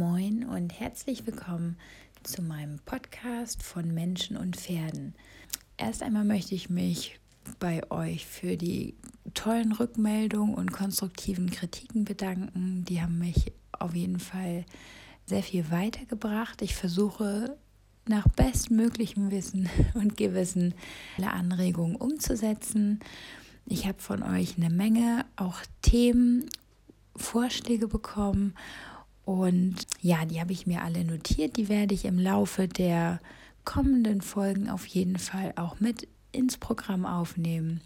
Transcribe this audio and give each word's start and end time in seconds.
Moin 0.00 0.44
und 0.44 0.80
herzlich 0.80 1.26
willkommen 1.26 1.76
zu 2.22 2.40
meinem 2.40 2.78
Podcast 2.86 3.62
von 3.62 3.92
Menschen 3.92 4.38
und 4.38 4.56
Pferden. 4.56 5.14
Erst 5.76 6.02
einmal 6.02 6.24
möchte 6.24 6.54
ich 6.54 6.70
mich 6.70 7.20
bei 7.58 7.82
euch 7.90 8.24
für 8.24 8.56
die 8.56 8.94
tollen 9.34 9.72
Rückmeldungen 9.72 10.54
und 10.54 10.72
konstruktiven 10.72 11.50
Kritiken 11.50 12.06
bedanken. 12.06 12.86
Die 12.88 13.02
haben 13.02 13.18
mich 13.18 13.52
auf 13.72 13.94
jeden 13.94 14.20
Fall 14.20 14.64
sehr 15.26 15.42
viel 15.42 15.70
weitergebracht. 15.70 16.62
Ich 16.62 16.74
versuche 16.74 17.58
nach 18.08 18.26
bestmöglichem 18.26 19.30
Wissen 19.30 19.68
und 19.92 20.16
Gewissen 20.16 20.72
alle 21.18 21.30
Anregungen 21.30 21.96
umzusetzen. 21.96 23.00
Ich 23.66 23.86
habe 23.86 24.00
von 24.00 24.22
euch 24.22 24.56
eine 24.56 24.70
Menge 24.70 25.26
auch 25.36 25.58
Themen, 25.82 26.48
Vorschläge 27.16 27.86
bekommen 27.86 28.54
und 29.30 29.76
ja, 30.00 30.24
die 30.24 30.40
habe 30.40 30.50
ich 30.50 30.66
mir 30.66 30.82
alle 30.82 31.04
notiert. 31.04 31.56
Die 31.56 31.68
werde 31.68 31.94
ich 31.94 32.04
im 32.04 32.18
Laufe 32.18 32.66
der 32.66 33.20
kommenden 33.64 34.22
Folgen 34.22 34.68
auf 34.68 34.86
jeden 34.86 35.20
Fall 35.20 35.52
auch 35.54 35.78
mit 35.78 36.08
ins 36.32 36.58
Programm 36.58 37.06
aufnehmen. 37.06 37.80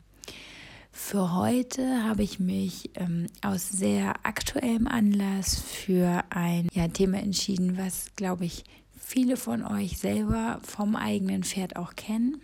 Für 0.90 1.34
heute 1.34 2.02
habe 2.02 2.22
ich 2.22 2.40
mich 2.40 2.88
ähm, 2.94 3.26
aus 3.42 3.68
sehr 3.68 4.14
aktuellem 4.22 4.88
Anlass 4.88 5.60
für 5.60 6.24
ein 6.30 6.68
ja, 6.72 6.88
Thema 6.88 7.18
entschieden, 7.18 7.76
was, 7.76 8.06
glaube 8.16 8.46
ich, 8.46 8.64
viele 8.98 9.36
von 9.36 9.66
euch 9.66 9.98
selber 9.98 10.60
vom 10.62 10.96
eigenen 10.96 11.44
Pferd 11.44 11.76
auch 11.76 11.94
kennen. 11.94 12.40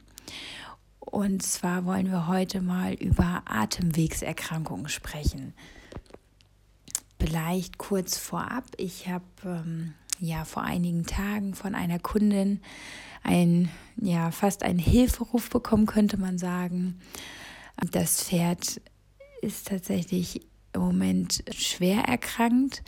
Und 0.99 1.43
zwar 1.43 1.87
wollen 1.87 2.11
wir 2.11 2.27
heute 2.27 2.61
mal 2.61 2.93
über 2.93 3.45
Atemwegserkrankungen 3.47 4.91
sprechen. 4.91 5.55
Vielleicht 7.21 7.77
kurz 7.77 8.17
vorab, 8.17 8.65
ich 8.79 9.09
habe 9.09 9.25
ähm, 9.45 9.93
ja 10.19 10.47
vor 10.47 10.63
einigen 10.63 11.05
Tagen 11.05 11.55
von 11.55 11.75
einer 11.75 11.99
Kundin 11.99 12.61
ein 13.23 13.71
ja 13.97 14.31
fast 14.31 14.63
einen 14.63 14.79
Hilferuf 14.79 15.51
bekommen, 15.51 15.85
könnte 15.85 16.17
man 16.17 16.39
sagen. 16.39 16.99
Das 17.91 18.25
Pferd 18.25 18.81
ist 19.43 19.69
tatsächlich 19.69 20.41
im 20.73 20.81
Moment 20.81 21.45
schwer 21.55 22.05
erkrankt 22.05 22.83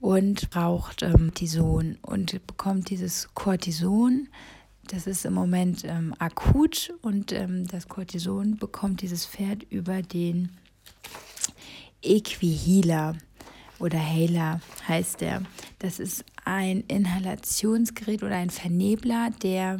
und 0.00 0.50
braucht 0.50 1.02
ähm, 1.02 1.28
Cortison 1.28 1.96
und 2.02 2.44
bekommt 2.48 2.90
dieses 2.90 3.32
Cortison. 3.34 4.28
Das 4.88 5.06
ist 5.06 5.24
im 5.24 5.34
Moment 5.34 5.84
ähm, 5.84 6.12
akut 6.18 6.92
und 7.02 7.30
ähm, 7.30 7.68
das 7.68 7.86
Cortison 7.86 8.56
bekommt 8.56 9.02
dieses 9.02 9.26
Pferd 9.26 9.62
über 9.70 10.02
den 10.02 10.50
Equihealer 12.02 13.14
oder 13.80 13.98
Hailer 13.98 14.60
heißt 14.86 15.20
der. 15.20 15.42
Das 15.78 15.98
ist 15.98 16.24
ein 16.44 16.84
Inhalationsgerät 16.86 18.22
oder 18.22 18.36
ein 18.36 18.50
Vernebler, 18.50 19.30
der 19.42 19.78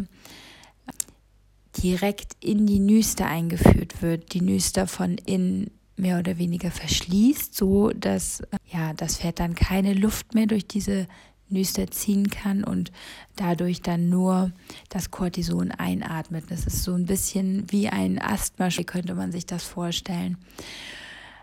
direkt 1.83 2.37
in 2.41 2.67
die 2.67 2.81
Nüster 2.81 3.27
eingeführt 3.27 4.03
wird. 4.03 4.35
Die 4.35 4.41
Nüster 4.41 4.87
von 4.87 5.19
innen 5.19 5.71
mehr 5.97 6.19
oder 6.19 6.39
weniger 6.39 6.71
verschließt, 6.71 7.55
so 7.55 7.91
dass 7.91 8.43
ja, 8.73 8.95
das 8.95 9.19
Pferd 9.19 9.39
dann 9.39 9.55
keine 9.55 9.95
Luft 9.95 10.35
mehr 10.35 10.47
durch 10.47 10.67
diese 10.67 11.07
Nüster 11.51 11.91
ziehen 11.91 12.31
kann 12.31 12.65
und 12.65 12.93
dadurch 13.37 13.83
dann 13.83 14.09
nur 14.09 14.53
das 14.89 15.11
Cortison 15.11 15.73
einatmet. 15.73 16.45
Das 16.49 16.67
ist 16.67 16.85
so 16.85 16.95
ein 16.95 17.07
bisschen 17.07 17.71
wie 17.71 17.89
ein 17.89 18.21
Asthma, 18.21 18.69
könnte 18.87 19.15
man 19.15 19.33
sich 19.33 19.47
das 19.47 19.65
vorstellen. 19.65 20.39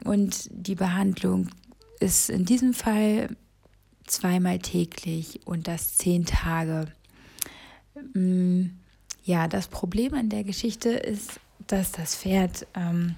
Und 0.04 0.50
die 0.52 0.76
Behandlung 0.76 1.50
ist 2.00 2.30
in 2.30 2.46
diesem 2.46 2.74
Fall 2.74 3.36
zweimal 4.06 4.60
täglich 4.60 5.42
und 5.46 5.68
das 5.68 5.98
zehn 5.98 6.26
Tage. 6.26 6.92
Mm, 8.14 8.68
ja, 9.24 9.48
das 9.48 9.68
Problem 9.68 10.14
an 10.14 10.30
der 10.30 10.44
Geschichte 10.44 10.90
ist, 10.90 11.40
dass 11.68 11.92
das 11.92 12.16
Pferd 12.16 12.66
ähm, 12.76 13.16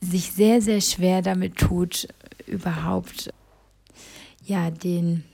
sich 0.00 0.32
sehr, 0.32 0.60
sehr 0.60 0.80
schwer 0.80 1.22
damit 1.22 1.56
tut, 1.56 2.08
überhaupt 2.46 3.32
ja, 4.44 4.70
den 4.70 5.24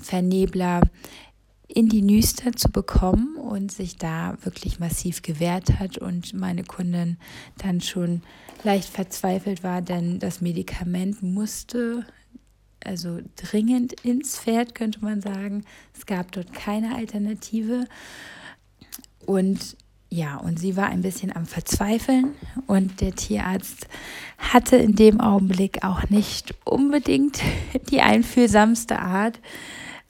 Vernebler 0.00 0.80
in 1.74 1.88
die 1.88 2.02
Nüster 2.02 2.52
zu 2.52 2.70
bekommen 2.70 3.36
und 3.36 3.72
sich 3.72 3.96
da 3.96 4.36
wirklich 4.42 4.78
massiv 4.78 5.22
gewehrt 5.22 5.78
hat 5.80 5.98
und 5.98 6.32
meine 6.32 6.62
Kundin 6.62 7.18
dann 7.58 7.80
schon 7.80 8.22
leicht 8.62 8.88
verzweifelt 8.88 9.62
war, 9.64 9.82
denn 9.82 10.20
das 10.20 10.40
Medikament 10.40 11.22
musste 11.22 12.06
also 12.84 13.20
dringend 13.36 13.94
ins 14.04 14.38
Pferd, 14.38 14.74
könnte 14.74 15.00
man 15.02 15.20
sagen. 15.20 15.64
Es 15.96 16.06
gab 16.06 16.32
dort 16.32 16.52
keine 16.52 16.94
Alternative. 16.94 17.86
Und 19.26 19.76
ja, 20.10 20.36
und 20.36 20.60
sie 20.60 20.76
war 20.76 20.90
ein 20.90 21.02
bisschen 21.02 21.34
am 21.34 21.46
Verzweifeln 21.46 22.34
und 22.66 23.00
der 23.00 23.16
Tierarzt 23.16 23.88
hatte 24.38 24.76
in 24.76 24.94
dem 24.94 25.20
Augenblick 25.20 25.82
auch 25.82 26.08
nicht 26.08 26.54
unbedingt 26.64 27.40
die 27.90 28.00
einfühlsamste 28.00 29.00
Art, 29.00 29.40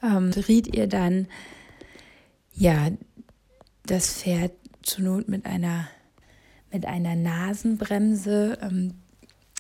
ähm, 0.02 0.31
riet 0.48 0.76
ihr 0.76 0.88
dann, 0.88 1.26
ja, 2.54 2.91
das 3.87 4.10
Pferd 4.10 4.53
zur 4.82 5.04
Not 5.04 5.28
mit 5.28 5.47
einer 5.47 5.88
mit 6.72 6.87
einer 6.87 7.15
Nasenbremse 7.15 8.59
ähm, 8.60 8.94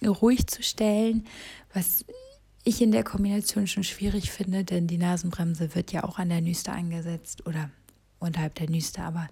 ruhig 0.04 0.48
zu 0.48 0.64
stellen, 0.64 1.24
was 1.72 2.04
ich 2.64 2.82
in 2.82 2.90
der 2.90 3.04
Kombination 3.04 3.68
schon 3.68 3.84
schwierig 3.84 4.32
finde, 4.32 4.64
denn 4.64 4.88
die 4.88 4.98
Nasenbremse 4.98 5.76
wird 5.76 5.92
ja 5.92 6.02
auch 6.02 6.18
an 6.18 6.30
der 6.30 6.40
Nüste 6.40 6.72
angesetzt 6.72 7.46
oder 7.46 7.70
unterhalb 8.18 8.56
der 8.56 8.68
Nüste, 8.68 9.02
aber 9.02 9.28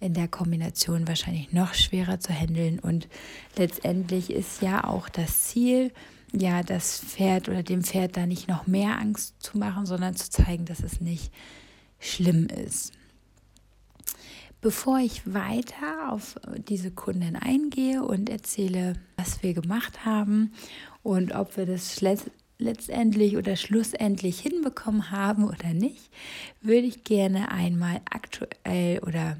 in 0.00 0.12
der 0.12 0.28
Kombination 0.28 1.08
wahrscheinlich 1.08 1.52
noch 1.52 1.72
schwerer 1.72 2.20
zu 2.20 2.32
handeln. 2.32 2.78
Und 2.78 3.08
letztendlich 3.56 4.30
ist 4.30 4.60
ja 4.60 4.84
auch 4.84 5.08
das 5.08 5.44
Ziel, 5.44 5.92
ja, 6.32 6.62
das 6.62 6.98
Pferd 6.98 7.48
oder 7.48 7.62
dem 7.62 7.84
Pferd 7.84 8.16
da 8.16 8.26
nicht 8.26 8.48
noch 8.48 8.66
mehr 8.66 8.98
Angst 8.98 9.36
zu 9.38 9.56
machen, 9.56 9.86
sondern 9.86 10.16
zu 10.16 10.28
zeigen, 10.28 10.66
dass 10.66 10.80
es 10.80 11.00
nicht 11.00 11.32
schlimm 12.04 12.46
ist. 12.46 12.92
Bevor 14.60 14.98
ich 14.98 15.32
weiter 15.32 16.10
auf 16.12 16.36
diese 16.56 16.90
Kundin 16.90 17.36
eingehe 17.36 18.02
und 18.02 18.30
erzähle, 18.30 18.94
was 19.16 19.42
wir 19.42 19.52
gemacht 19.52 20.06
haben 20.06 20.52
und 21.02 21.34
ob 21.34 21.56
wir 21.56 21.66
das 21.66 22.00
letztendlich 22.58 23.36
oder 23.36 23.56
schlussendlich 23.56 24.40
hinbekommen 24.40 25.10
haben 25.10 25.44
oder 25.44 25.74
nicht, 25.74 26.10
würde 26.62 26.86
ich 26.86 27.04
gerne 27.04 27.50
einmal 27.50 28.00
aktuell 28.10 29.00
oder 29.00 29.36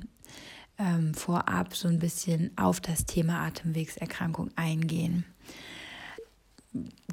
ähm, 0.78 1.14
vorab 1.14 1.74
so 1.74 1.88
ein 1.88 2.00
bisschen 2.00 2.50
auf 2.56 2.80
das 2.80 3.06
Thema 3.06 3.46
Atemwegserkrankung 3.46 4.50
eingehen 4.56 5.24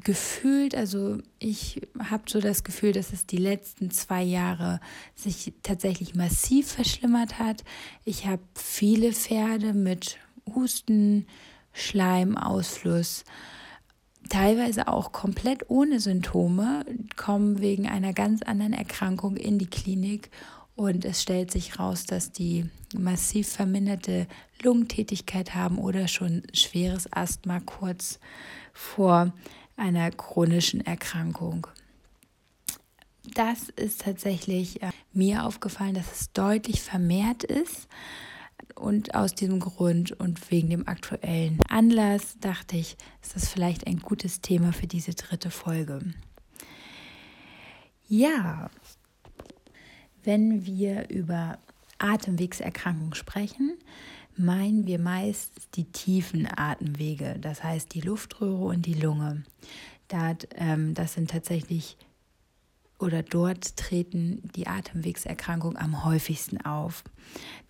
gefühlt, 0.02 0.74
also 0.74 1.18
ich 1.38 1.80
habe 1.98 2.24
so 2.26 2.40
das 2.40 2.64
Gefühl, 2.64 2.92
dass 2.92 3.12
es 3.12 3.26
die 3.26 3.36
letzten 3.36 3.90
zwei 3.90 4.22
Jahre 4.22 4.80
sich 5.14 5.52
tatsächlich 5.62 6.14
massiv 6.14 6.72
verschlimmert 6.72 7.38
hat. 7.38 7.62
Ich 8.04 8.26
habe 8.26 8.42
viele 8.54 9.12
Pferde 9.12 9.72
mit 9.72 10.18
Husten, 10.54 11.26
Schleim, 11.72 12.36
Ausfluss, 12.36 13.24
teilweise 14.28 14.88
auch 14.88 15.12
komplett 15.12 15.70
ohne 15.70 16.00
Symptome, 16.00 16.84
kommen 17.16 17.60
wegen 17.60 17.88
einer 17.88 18.12
ganz 18.12 18.42
anderen 18.42 18.72
Erkrankung 18.72 19.36
in 19.36 19.58
die 19.58 19.70
Klinik 19.70 20.30
und 20.74 21.04
es 21.04 21.22
stellt 21.22 21.50
sich 21.50 21.78
raus, 21.78 22.04
dass 22.04 22.32
die 22.32 22.66
massiv 22.94 23.48
verminderte 23.48 24.26
Lungentätigkeit 24.62 25.54
haben 25.54 25.78
oder 25.78 26.08
schon 26.08 26.42
schweres 26.52 27.12
Asthma 27.12 27.60
kurz 27.60 28.18
vor 28.72 29.32
einer 29.76 30.10
chronischen 30.10 30.80
Erkrankung. 30.80 31.66
Das 33.34 33.68
ist 33.70 34.02
tatsächlich 34.02 34.82
äh, 34.82 34.90
mir 35.12 35.44
aufgefallen, 35.44 35.94
dass 35.94 36.12
es 36.12 36.32
deutlich 36.32 36.82
vermehrt 36.82 37.44
ist. 37.44 37.88
Und 38.74 39.14
aus 39.14 39.34
diesem 39.34 39.60
Grund 39.60 40.12
und 40.12 40.50
wegen 40.50 40.70
dem 40.70 40.88
aktuellen 40.88 41.60
Anlass 41.68 42.36
dachte 42.40 42.76
ich, 42.76 42.96
ist 43.22 43.36
das 43.36 43.48
vielleicht 43.48 43.86
ein 43.86 43.98
gutes 43.98 44.40
Thema 44.40 44.72
für 44.72 44.86
diese 44.86 45.14
dritte 45.14 45.50
Folge. 45.50 46.00
Ja, 48.08 48.70
wenn 50.24 50.66
wir 50.66 51.08
über 51.10 51.58
Atemwegserkrankungen 51.98 53.14
sprechen, 53.14 53.78
meinen 54.36 54.86
wir 54.86 54.98
meist 54.98 55.52
die 55.74 55.84
tiefen 55.84 56.48
Atemwege, 56.56 57.36
das 57.40 57.62
heißt 57.62 57.94
die 57.94 58.00
Luftröhre 58.00 58.64
und 58.64 58.86
die 58.86 58.94
Lunge. 58.94 59.44
Ähm, 60.56 60.94
das 60.94 61.14
sind 61.14 61.30
tatsächlich 61.30 61.96
oder 62.98 63.22
dort 63.22 63.76
treten 63.76 64.48
die 64.54 64.68
Atemwegserkrankungen 64.68 65.76
am 65.76 66.04
häufigsten 66.04 66.60
auf. 66.64 67.02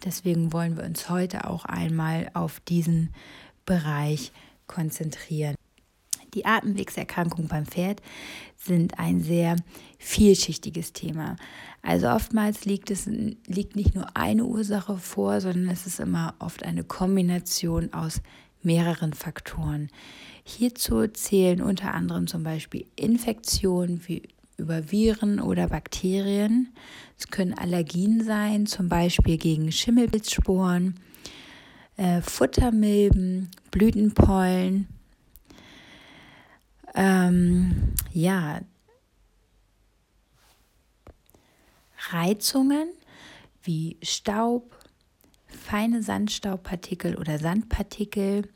Deswegen 0.05 0.53
wollen 0.53 0.77
wir 0.77 0.85
uns 0.85 1.09
heute 1.09 1.49
auch 1.49 1.65
einmal 1.65 2.31
auf 2.35 2.61
diesen 2.61 3.15
Bereich 3.65 4.33
konzentrieren. 4.67 5.55
Die 6.34 6.46
Atemwegserkrankungen 6.46 7.49
beim 7.49 7.67
Pferd 7.67 8.00
sind 8.56 8.99
ein 8.99 9.23
sehr 9.23 9.56
vielschichtiges 9.99 10.93
Thema. 10.93 11.37
Also 11.82 12.08
oftmals 12.08 12.64
liegt 12.64 12.90
es 12.90 13.06
liegt 13.46 13.76
nicht 13.76 13.94
nur 13.94 14.17
eine 14.17 14.44
Ursache 14.44 14.96
vor, 14.96 15.40
sondern 15.40 15.69
es 15.69 15.87
ist 15.87 16.00
immer 16.00 16.34
oft 16.38 16.62
eine 16.62 16.84
Kombination 16.84 17.93
aus 17.93 18.20
mehreren 18.62 19.12
Faktoren. 19.12 19.88
Hierzu 20.44 21.06
zählen 21.08 21.61
unter 21.61 21.93
anderem 21.93 22.26
zum 22.26 22.43
Beispiel 22.44 22.87
Infektionen 22.96 24.00
wie 24.06 24.23
über 24.56 24.90
Viren 24.90 25.40
oder 25.40 25.69
Bakterien. 25.69 26.69
Es 27.19 27.29
können 27.29 27.55
Allergien 27.55 28.23
sein, 28.25 28.67
zum 28.67 28.88
Beispiel 28.88 29.37
gegen 29.38 29.73
Schimmelpilzsporen, 29.73 30.94
äh, 31.96 32.20
Futtermilben, 32.23 33.50
Blütenpollen, 33.70 34.88
ähm, 36.94 37.94
ja, 38.12 38.61
Reizungen 42.11 42.89
wie 43.62 43.97
Staub, 44.03 44.77
feine 45.47 46.03
Sandstaubpartikel 46.03 47.17
oder 47.17 47.39
Sandpartikel 47.39 48.49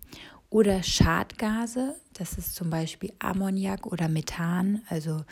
oder 0.50 0.82
Schadgase, 0.82 1.96
das 2.18 2.38
ist 2.38 2.54
zum 2.54 2.70
Beispiel 2.70 3.12
Ammoniak 3.18 3.86
oder 3.86 4.08
Methan. 4.08 4.82
Also 4.88 5.24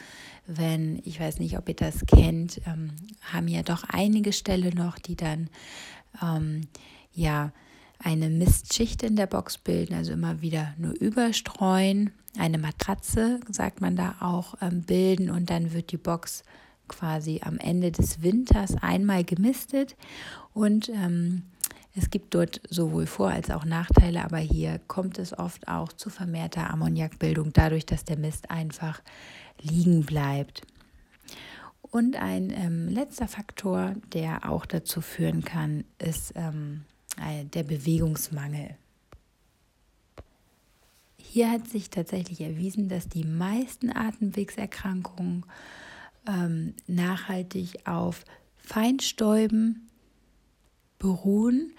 wenn, 0.47 1.01
ich 1.05 1.19
weiß 1.19 1.39
nicht, 1.39 1.57
ob 1.57 1.69
ihr 1.69 1.77
das 1.77 2.05
kennt, 2.07 2.61
ähm, 2.67 2.91
haben 3.33 3.49
ja 3.49 3.63
doch 3.63 3.85
einige 3.89 4.33
Ställe 4.33 4.75
noch, 4.75 4.99
die 4.99 5.17
dann 5.17 5.49
ähm, 6.23 6.63
ja 7.13 7.53
eine 7.99 8.29
Mistschicht 8.29 9.03
in 9.03 9.17
der 9.17 9.27
Box 9.27 9.59
bilden, 9.59 9.95
also 9.95 10.13
immer 10.13 10.41
wieder 10.41 10.75
nur 10.79 10.93
überstreuen, 10.93 12.11
eine 12.39 12.59
Matratze, 12.59 13.41
sagt 13.51 13.81
man 13.81 13.97
da 13.97 14.17
auch, 14.21 14.57
ähm, 14.61 14.83
bilden 14.83 15.31
und 15.31 15.51
dann 15.51 15.73
wird 15.73 15.93
die 15.93 15.97
Box 15.97 16.43
quasi 16.89 17.41
am 17.43 17.59
Ende 17.59 17.93
des 17.93 18.23
Winters 18.23 18.75
einmal 18.83 19.25
gemistet 19.25 19.97
und 20.53 20.89
ähm, 20.91 21.45
es 21.97 22.11
gibt 22.11 22.35
dort 22.35 22.61
sowohl 22.69 23.07
Vor- 23.07 23.31
als 23.31 23.51
auch 23.51 23.65
Nachteile, 23.65 24.25
aber 24.25 24.39
hier 24.39 24.81
kommt 24.89 25.19
es 25.19 25.37
oft 25.39 25.69
auch 25.69 25.93
zu 25.93 26.11
vermehrter 26.11 26.69
Ammoniakbildung, 26.71 27.53
dadurch, 27.53 27.87
dass 27.87 28.05
der 28.05 28.19
Mist 28.19 28.51
einfach 28.51 29.01
liegen 29.61 30.05
bleibt. 30.05 30.63
Und 31.83 32.17
ein 32.17 32.51
ähm, 32.51 32.89
letzter 32.89 33.29
Faktor, 33.29 33.95
der 34.13 34.51
auch 34.51 34.67
dazu 34.67 35.01
führen 35.01 35.45
kann, 35.45 35.85
ist 35.99 36.33
ähm, 36.35 36.83
äh, 36.83 36.94
der 37.55 37.63
Bewegungsmangel. 37.63 38.77
Hier 41.17 41.51
hat 41.51 41.69
sich 41.69 41.91
tatsächlich 41.91 42.41
erwiesen, 42.41 42.89
dass 42.89 43.09
die 43.09 43.25
meisten 43.25 43.91
Atemwegserkrankungen 43.91 45.45
ähm, 46.29 46.75
nachhaltig 46.87 47.87
auf 47.87 48.25
Feinstäuben 48.57 49.91
beruhen 50.99 51.73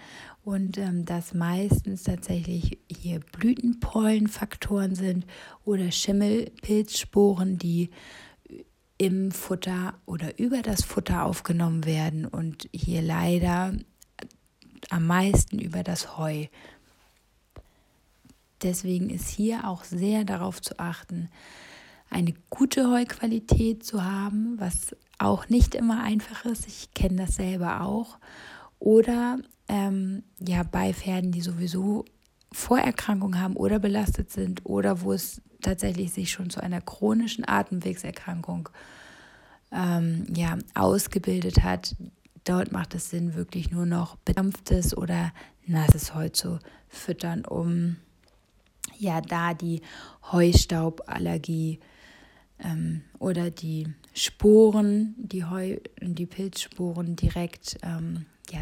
und 0.44 0.78
ähm, 0.78 1.06
dass 1.06 1.34
meistens 1.34 2.04
tatsächlich 2.04 2.80
hier 2.92 3.20
Blütenpollenfaktoren 3.20 4.94
sind 4.94 5.26
oder 5.64 5.92
Schimmelpilzsporen, 5.92 7.58
die 7.58 7.90
im 8.98 9.32
Futter 9.32 9.96
oder 10.06 10.38
über 10.38 10.62
das 10.62 10.84
Futter 10.84 11.26
aufgenommen 11.26 11.86
werden 11.86 12.26
und 12.26 12.70
hier 12.74 13.02
leider 13.02 13.74
am 14.90 15.08
meisten 15.08 15.60
über 15.60 15.84
das 15.84 16.18
Heu. 16.18 16.48
Deswegen 18.62 19.10
ist 19.10 19.30
hier 19.30 19.68
auch 19.68 19.84
sehr 19.84 20.24
darauf 20.24 20.62
zu 20.62 20.80
achten, 20.80 21.30
eine 22.10 22.34
gute 22.50 22.90
Heuqualität 22.90 23.84
zu 23.86 24.04
haben, 24.04 24.56
was 24.60 24.96
auch 25.18 25.50
nicht 25.50 25.76
immer 25.76 26.04
einfach 26.04 26.46
ist. 26.46 26.68
Ich 26.68 26.94
kenne 26.94 27.26
das 27.26 27.36
selber 27.36 27.82
auch. 27.82 28.18
Oder 28.80 29.40
ähm, 29.68 30.24
ja, 30.40 30.64
bei 30.64 30.94
Pferden, 30.94 31.32
die 31.32 31.42
sowieso 31.42 32.06
Vorerkrankungen 32.52 33.42
haben 33.42 33.56
oder 33.56 33.80
belastet 33.80 34.32
sind 34.32 34.66
oder 34.66 35.02
wo 35.02 35.12
es 35.12 35.42
tatsächlich 35.62 36.14
sich 36.14 36.32
schon 36.32 36.50
zu 36.50 36.62
einer 36.62 36.80
chronischen 36.80 37.48
Atemwegserkrankung 37.48 38.70
ähm, 39.72 40.26
ja, 40.34 40.58
ausgebildet 40.74 41.64
hat, 41.64 41.96
dort 42.46 42.72
macht 42.72 42.96
es 42.96 43.10
Sinn, 43.10 43.36
wirklich 43.36 43.72
nur 43.72 43.86
noch 43.86 44.16
bedampftes 44.18 44.96
oder 44.96 45.34
nasses 45.66 46.16
Heu 46.16 46.30
zu 46.30 46.60
füttern, 46.88 47.44
um 47.44 47.98
ja 48.98 49.20
da 49.20 49.54
die 49.54 49.82
Heustauballergie 50.32 51.80
ähm, 52.60 53.02
oder 53.20 53.52
die 53.52 53.88
Sporen, 54.14 55.16
die 55.18 55.44
Heu, 55.44 55.78
die 56.02 56.26
Pilzsporen 56.26 57.16
direkt, 57.16 57.78
ähm, 57.84 58.26
ja, 58.52 58.62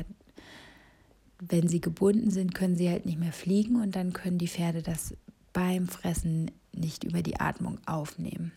wenn 1.40 1.68
sie 1.68 1.82
gebunden 1.82 2.32
sind, 2.32 2.56
können 2.56 2.76
sie 2.76 2.90
halt 2.90 3.06
nicht 3.06 3.20
mehr 3.20 3.34
fliegen 3.34 3.82
und 3.82 3.96
dann 3.96 4.14
können 4.14 4.38
die 4.38 4.48
Pferde 4.48 4.82
das 4.82 5.16
beim 5.52 5.88
Fressen 5.88 6.52
nicht 6.74 7.04
über 7.04 7.22
die 7.22 7.40
Atmung 7.40 7.80
aufnehmen. 7.86 8.54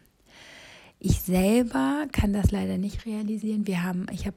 Ich 0.99 1.21
selber 1.21 2.07
kann 2.13 2.33
das 2.33 2.51
leider 2.51 2.79
nicht 2.79 3.05
realisieren. 3.05 3.67
Wir 3.67 3.83
haben, 3.83 4.07
ich 4.13 4.27
habe 4.27 4.37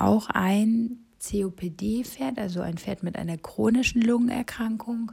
auch 0.00 0.28
ein 0.30 0.98
COPD-Pferd, 1.20 2.38
also 2.38 2.60
ein 2.60 2.78
Pferd 2.78 3.02
mit 3.02 3.16
einer 3.16 3.36
chronischen 3.36 4.02
Lungenerkrankung. 4.02 5.12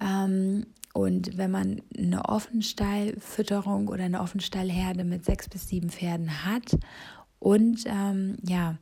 Ähm, 0.00 0.66
und 0.92 1.36
wenn 1.36 1.50
man 1.50 1.82
eine 1.96 2.24
Offenstallfütterung 2.24 3.88
oder 3.88 4.04
eine 4.04 4.20
Offenstallherde 4.20 5.04
mit 5.04 5.24
sechs 5.24 5.48
bis 5.48 5.68
sieben 5.68 5.90
Pferden 5.90 6.44
hat 6.44 6.78
und 7.38 7.84
ähm, 7.86 8.36
ja, 8.42 8.76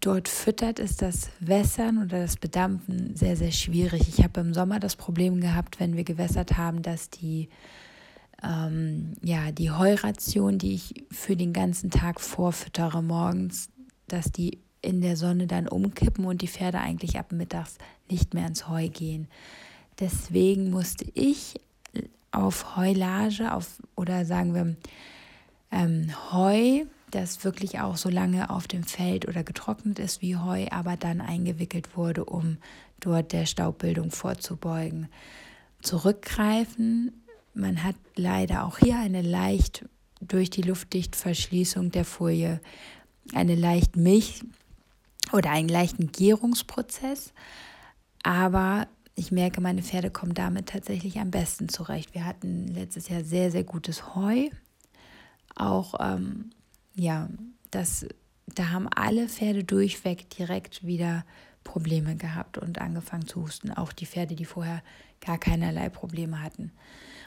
dort 0.00 0.28
füttert, 0.28 0.78
ist 0.78 1.02
das 1.02 1.30
Wässern 1.40 1.98
oder 1.98 2.20
das 2.20 2.36
Bedampfen 2.36 3.16
sehr, 3.16 3.36
sehr 3.36 3.52
schwierig. 3.52 4.08
Ich 4.08 4.22
habe 4.22 4.40
im 4.40 4.54
Sommer 4.54 4.78
das 4.78 4.96
Problem 4.96 5.40
gehabt, 5.40 5.80
wenn 5.80 5.96
wir 5.96 6.04
gewässert 6.04 6.56
haben, 6.56 6.82
dass 6.82 7.10
die, 7.10 7.48
ähm, 8.42 9.14
ja, 9.20 9.50
die 9.50 9.70
Heuration, 9.70 10.58
die 10.58 10.74
ich 10.74 11.04
für 11.10 11.36
den 11.36 11.52
ganzen 11.52 11.90
Tag 11.90 12.20
vorfüttere 12.20 13.02
morgens, 13.02 13.68
dass 14.12 14.32
die 14.32 14.58
in 14.82 15.00
der 15.00 15.16
Sonne 15.16 15.46
dann 15.46 15.68
umkippen 15.68 16.24
und 16.24 16.42
die 16.42 16.48
Pferde 16.48 16.78
eigentlich 16.78 17.18
ab 17.18 17.32
mittags 17.32 17.76
nicht 18.08 18.34
mehr 18.34 18.46
ins 18.46 18.68
Heu 18.68 18.88
gehen. 18.88 19.28
Deswegen 19.98 20.70
musste 20.70 21.04
ich 21.14 21.60
auf 22.32 22.76
Heulage 22.76 23.52
auf, 23.52 23.82
oder 23.96 24.24
sagen 24.24 24.54
wir 24.54 24.76
ähm, 25.70 26.10
Heu, 26.32 26.84
das 27.10 27.44
wirklich 27.44 27.80
auch 27.80 27.96
so 27.96 28.08
lange 28.08 28.50
auf 28.50 28.68
dem 28.68 28.84
Feld 28.84 29.28
oder 29.28 29.42
getrocknet 29.42 29.98
ist 29.98 30.22
wie 30.22 30.36
Heu, 30.36 30.66
aber 30.70 30.96
dann 30.96 31.20
eingewickelt 31.20 31.96
wurde, 31.96 32.24
um 32.24 32.58
dort 33.00 33.32
der 33.32 33.46
Staubbildung 33.46 34.10
vorzubeugen. 34.10 35.08
Zurückgreifen. 35.82 37.12
Man 37.52 37.82
hat 37.82 37.96
leider 38.14 38.64
auch 38.64 38.78
hier 38.78 38.98
eine 38.98 39.22
leicht 39.22 39.84
durch 40.20 40.50
die 40.50 40.62
Luftdichtverschließung 40.62 41.90
der 41.90 42.04
Folie 42.04 42.60
eine 43.34 43.54
leicht 43.54 43.96
Milch 43.96 44.42
oder 45.32 45.50
einen 45.50 45.68
leichten 45.68 46.10
Gärungsprozess, 46.12 47.32
aber 48.22 48.88
ich 49.14 49.32
merke, 49.32 49.60
meine 49.60 49.82
Pferde 49.82 50.10
kommen 50.10 50.34
damit 50.34 50.70
tatsächlich 50.70 51.18
am 51.18 51.30
besten 51.30 51.68
zurecht. 51.68 52.14
Wir 52.14 52.24
hatten 52.24 52.68
letztes 52.68 53.08
Jahr 53.08 53.22
sehr, 53.22 53.50
sehr 53.50 53.64
gutes 53.64 54.14
Heu. 54.14 54.48
Auch, 55.54 55.94
ähm, 56.00 56.50
ja, 56.94 57.28
das, 57.70 58.06
da 58.46 58.70
haben 58.70 58.88
alle 58.88 59.28
Pferde 59.28 59.62
durchweg 59.62 60.30
direkt 60.30 60.86
wieder 60.86 61.24
Probleme 61.64 62.16
gehabt 62.16 62.56
und 62.56 62.80
angefangen 62.80 63.26
zu 63.26 63.42
husten. 63.42 63.70
Auch 63.70 63.92
die 63.92 64.06
Pferde, 64.06 64.34
die 64.34 64.46
vorher 64.46 64.82
gar 65.20 65.38
keinerlei 65.38 65.90
Probleme 65.90 66.42
hatten. 66.42 66.72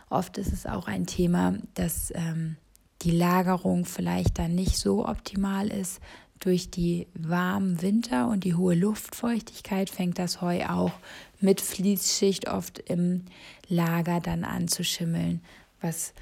Oft 0.10 0.38
ist 0.38 0.52
es 0.52 0.66
auch 0.66 0.88
ein 0.88 1.06
Thema, 1.06 1.58
dass 1.76 2.12
ähm, 2.16 2.58
die 3.04 3.12
Lagerung 3.12 3.86
vielleicht 3.86 4.40
dann 4.40 4.56
nicht 4.56 4.78
so 4.78 5.08
optimal 5.08 5.68
ist, 5.68 6.00
durch 6.40 6.70
die 6.70 7.08
warmen 7.14 7.82
Winter 7.82 8.28
und 8.28 8.44
die 8.44 8.56
hohe 8.56 8.76
Luftfeuchtigkeit 8.76 9.90
fängt 9.90 10.20
das 10.20 10.42
Heu 10.42 10.66
auch 10.66 10.92
mit 11.40 11.62
Fließschicht 11.62 12.50
oft 12.50 12.80
im 12.80 13.24
Lager 13.70 14.20
dann 14.20 14.44
an 14.44 14.68
zu 14.68 14.84
schimmeln, 14.84 15.42
was 15.80 16.14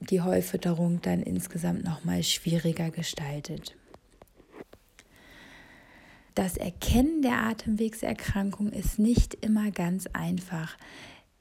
die 0.00 0.20
Heufütterung 0.20 1.00
dann 1.02 1.22
insgesamt 1.22 1.84
nochmal 1.84 2.22
schwieriger 2.22 2.90
gestaltet. 2.90 3.76
Das 6.34 6.56
Erkennen 6.56 7.20
der 7.22 7.38
Atemwegserkrankung 7.42 8.72
ist 8.72 8.98
nicht 8.98 9.34
immer 9.44 9.70
ganz 9.70 10.06
einfach. 10.12 10.76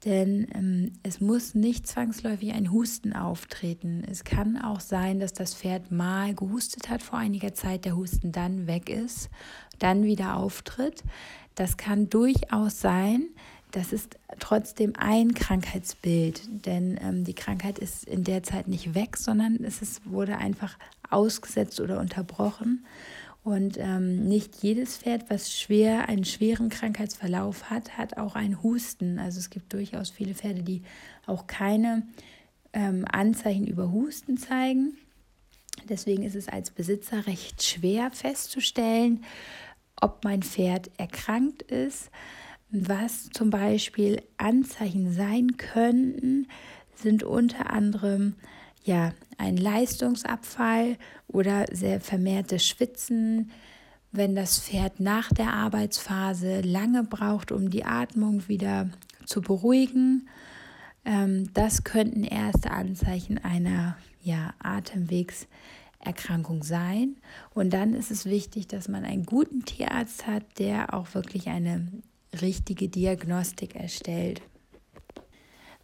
Denn 0.05 0.48
ähm, 0.55 0.93
es 1.03 1.22
muss 1.22 1.53
nicht 1.53 1.88
zwangsläufig 1.88 2.53
ein 2.53 2.72
Husten 2.72 3.13
auftreten. 3.13 4.03
Es 4.10 4.24
kann 4.24 4.58
auch 4.58 4.79
sein, 4.79 5.20
dass 5.20 5.34
das 5.34 5.53
Pferd 5.53 5.91
mal 5.91 6.34
gehustet 6.34 6.89
hat 6.89 7.03
vor 7.03 7.20
einiger 7.20 7.53
Zeit, 7.53 7.86
der 7.86 7.96
Husten 7.96 8.31
dann 8.31 8.65
weg 8.65 8.89
ist, 8.89 9.29
dann 9.77 10.03
wieder 10.03 10.38
auftritt. 10.38 11.03
Das 11.53 11.77
kann 11.77 12.10
durchaus 12.10 12.81
sein, 12.81 13.27
das 13.72 13.93
ist 13.93 14.17
trotzdem 14.39 14.93
ein 14.98 15.34
Krankheitsbild, 15.34 16.65
denn 16.65 17.00
ähm, 17.01 17.24
die 17.24 17.34
Krankheit 17.34 17.79
ist 17.79 18.05
in 18.05 18.24
der 18.24 18.43
Zeit 18.43 18.67
nicht 18.67 18.96
weg, 18.96 19.15
sondern 19.15 19.63
es 19.63 19.81
ist, 19.81 20.10
wurde 20.10 20.38
einfach 20.38 20.77
ausgesetzt 21.10 21.79
oder 21.79 22.00
unterbrochen. 22.00 22.86
Und 23.43 23.77
ähm, 23.79 24.27
nicht 24.27 24.62
jedes 24.62 24.98
Pferd, 24.98 25.29
was 25.29 25.51
schwer 25.51 26.07
einen 26.07 26.25
schweren 26.25 26.69
Krankheitsverlauf 26.69 27.71
hat, 27.71 27.98
hat 27.98 28.17
auch 28.17 28.36
einen 28.36 28.62
Husten. 28.62 29.17
Also 29.17 29.39
es 29.39 29.50
gibt 29.50 29.74
durchaus 29.74 30.12
viele 30.12 30.36
Pferde, 30.36 30.62
die 30.62 30.83
auch 31.25 31.48
keine 31.48 32.03
ähm, 32.74 33.05
Anzeichen 33.12 33.65
über 33.65 33.91
Husten 33.91 34.38
zeigen. 34.38 34.98
Deswegen 35.89 36.24
ist 36.24 36.36
es 36.36 36.48
als 36.48 36.69
Besitzer 36.69 37.25
recht 37.25 37.63
schwer 37.63 38.12
festzustellen, 38.12 39.24
ob 40.00 40.24
mein 40.24 40.43
Pferd 40.43 40.91
erkrankt 40.98 41.63
ist. 41.63 42.12
Was 42.69 43.29
zum 43.31 43.50
Beispiel 43.50 44.21
Anzeichen 44.38 45.12
sein 45.12 45.57
könnten, 45.57 46.48
sind 46.95 47.24
unter 47.24 47.71
anderem 47.71 48.36
ja, 48.83 49.13
ein 49.38 49.57
Leistungsabfall 49.57 50.97
oder 51.27 51.65
sehr 51.71 52.01
vermehrtes 52.01 52.67
Schwitzen, 52.67 53.51
wenn 54.11 54.35
das 54.35 54.59
Pferd 54.59 55.00
nach 55.00 55.29
der 55.29 55.53
Arbeitsphase 55.53 56.61
lange 56.61 57.03
braucht, 57.03 57.51
um 57.51 57.69
die 57.69 57.85
Atmung 57.85 58.47
wieder 58.47 58.89
zu 59.25 59.41
beruhigen. 59.41 60.27
Ähm, 61.05 61.53
das 61.53 61.83
könnten 61.83 62.23
erste 62.23 62.71
Anzeichen 62.71 63.38
einer 63.38 63.97
ja, 64.21 64.53
Atemwegserkrankung 64.59 66.63
sein. 66.63 67.17
Und 67.53 67.71
dann 67.71 67.93
ist 67.93 68.11
es 68.11 68.25
wichtig, 68.25 68.67
dass 68.67 68.88
man 68.88 69.05
einen 69.05 69.25
guten 69.25 69.65
Tierarzt 69.65 70.27
hat, 70.27 70.59
der 70.59 70.93
auch 70.93 71.13
wirklich 71.13 71.47
eine 71.47 71.88
richtige 72.41 72.89
Diagnostik 72.89 73.75
erstellt. 73.75 74.41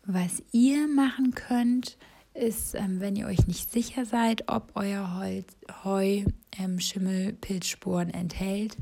Was 0.06 0.42
ihr 0.51 0.88
machen 0.88 1.36
könnt, 1.36 1.98
ist, 2.38 2.75
ähm, 2.75 3.00
wenn 3.00 3.15
ihr 3.15 3.27
euch 3.27 3.48
nicht 3.48 3.72
sicher 3.72 4.06
seid, 4.06 4.44
ob 4.48 4.72
euer 4.75 5.17
Heu, 5.17 5.41
Heu 5.84 6.24
ähm, 6.60 6.79
Schimmelpilzsporen 6.79 8.13
enthält, 8.13 8.77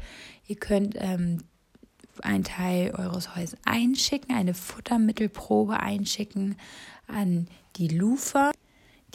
ihr 0.47 0.57
könnt 0.57 0.95
ähm, 0.97 1.39
einen 2.21 2.43
Teil 2.43 2.91
eures 2.91 3.35
Heus 3.35 3.55
einschicken, 3.65 4.35
eine 4.35 4.53
Futtermittelprobe 4.53 5.79
einschicken 5.79 6.55
an 7.07 7.47
die 7.77 7.87
LUFA. 7.87 8.51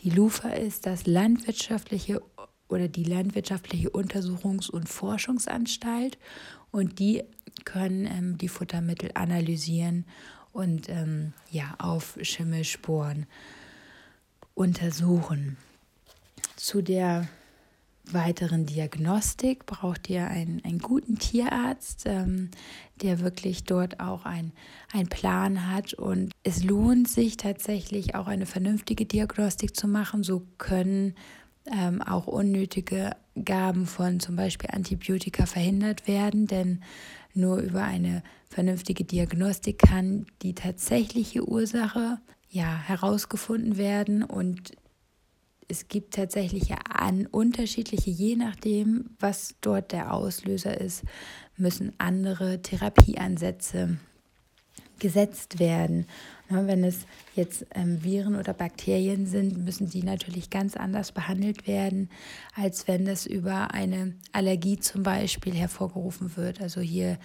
Die 0.01 0.11
LUFA 0.11 0.51
ist 0.51 0.87
das 0.87 1.07
landwirtschaftliche 1.07 2.23
oder 2.69 2.89
die 2.89 3.05
landwirtschaftliche 3.05 3.91
Untersuchungs- 3.91 4.71
und 4.71 4.89
Forschungsanstalt 4.89 6.19
und 6.71 6.99
die 6.99 7.25
können 7.65 8.07
ähm, 8.07 8.39
die 8.39 8.49
Futtermittel 8.49 9.11
analysieren 9.15 10.07
und 10.53 10.89
ähm, 10.89 11.33
ja 11.51 11.75
auf 11.79 12.17
Schimmelsporen 12.23 13.27
untersuchen. 14.61 15.57
Zu 16.57 16.83
der 16.83 17.27
weiteren 18.05 18.67
Diagnostik 18.67 19.65
braucht 19.65 20.11
ihr 20.11 20.27
einen, 20.27 20.63
einen 20.67 20.81
guten 20.81 21.19
Tierarzt, 21.19 22.03
ähm, 22.05 22.51
der 22.97 23.21
wirklich 23.21 23.65
dort 23.65 24.01
auch 24.01 24.27
einen 24.27 24.53
Plan 25.09 25.71
hat. 25.73 25.95
Und 25.95 26.35
es 26.43 26.63
lohnt 26.63 27.09
sich 27.09 27.39
tatsächlich 27.39 28.15
auch 28.15 28.27
eine 28.27 28.45
vernünftige 28.45 29.07
Diagnostik 29.07 29.75
zu 29.75 29.89
machen. 29.89 30.23
So 30.25 30.43
können 30.59 31.15
ähm, 31.65 32.03
auch 32.03 32.27
unnötige 32.27 33.13
Gaben 33.43 33.87
von 33.87 34.21
zum 34.21 34.37
Beispiel 34.37 34.69
Antibiotika 34.73 35.47
verhindert 35.47 36.07
werden, 36.07 36.47
denn 36.47 36.83
nur 37.33 37.61
über 37.61 37.85
eine 37.85 38.23
vernünftige 38.51 39.05
Diagnostik 39.05 39.79
kann 39.79 40.27
die 40.43 40.55
tatsächliche 40.55 41.49
Ursache 41.49 42.19
ja, 42.51 42.77
herausgefunden 42.77 43.77
werden 43.77 44.25
und 44.25 44.73
es 45.69 45.87
gibt 45.87 46.15
tatsächlich 46.15 46.73
an 46.73 47.27
unterschiedliche, 47.27 48.11
je 48.11 48.35
nachdem, 48.35 49.11
was 49.21 49.55
dort 49.61 49.93
der 49.93 50.13
Auslöser 50.13 50.81
ist, 50.81 51.05
müssen 51.57 51.93
andere 51.99 52.61
Therapieansätze 52.61 53.99
gesetzt 54.99 55.61
werden. 55.61 56.07
Wenn 56.49 56.83
es 56.83 57.07
jetzt 57.37 57.65
ähm, 57.75 58.03
Viren 58.03 58.35
oder 58.35 58.53
Bakterien 58.53 59.27
sind, 59.27 59.65
müssen 59.65 59.89
die 59.89 60.03
natürlich 60.03 60.51
ganz 60.51 60.77
anders 60.77 61.13
behandelt 61.13 61.69
werden, 61.69 62.11
als 62.55 62.89
wenn 62.89 63.05
das 63.05 63.25
über 63.25 63.73
eine 63.73 64.15
Allergie 64.33 64.79
zum 64.79 65.05
Beispiel 65.05 65.55
hervorgerufen 65.55 66.37
wird. 66.37 66.61
Also 66.61 66.81
hier 66.81 67.19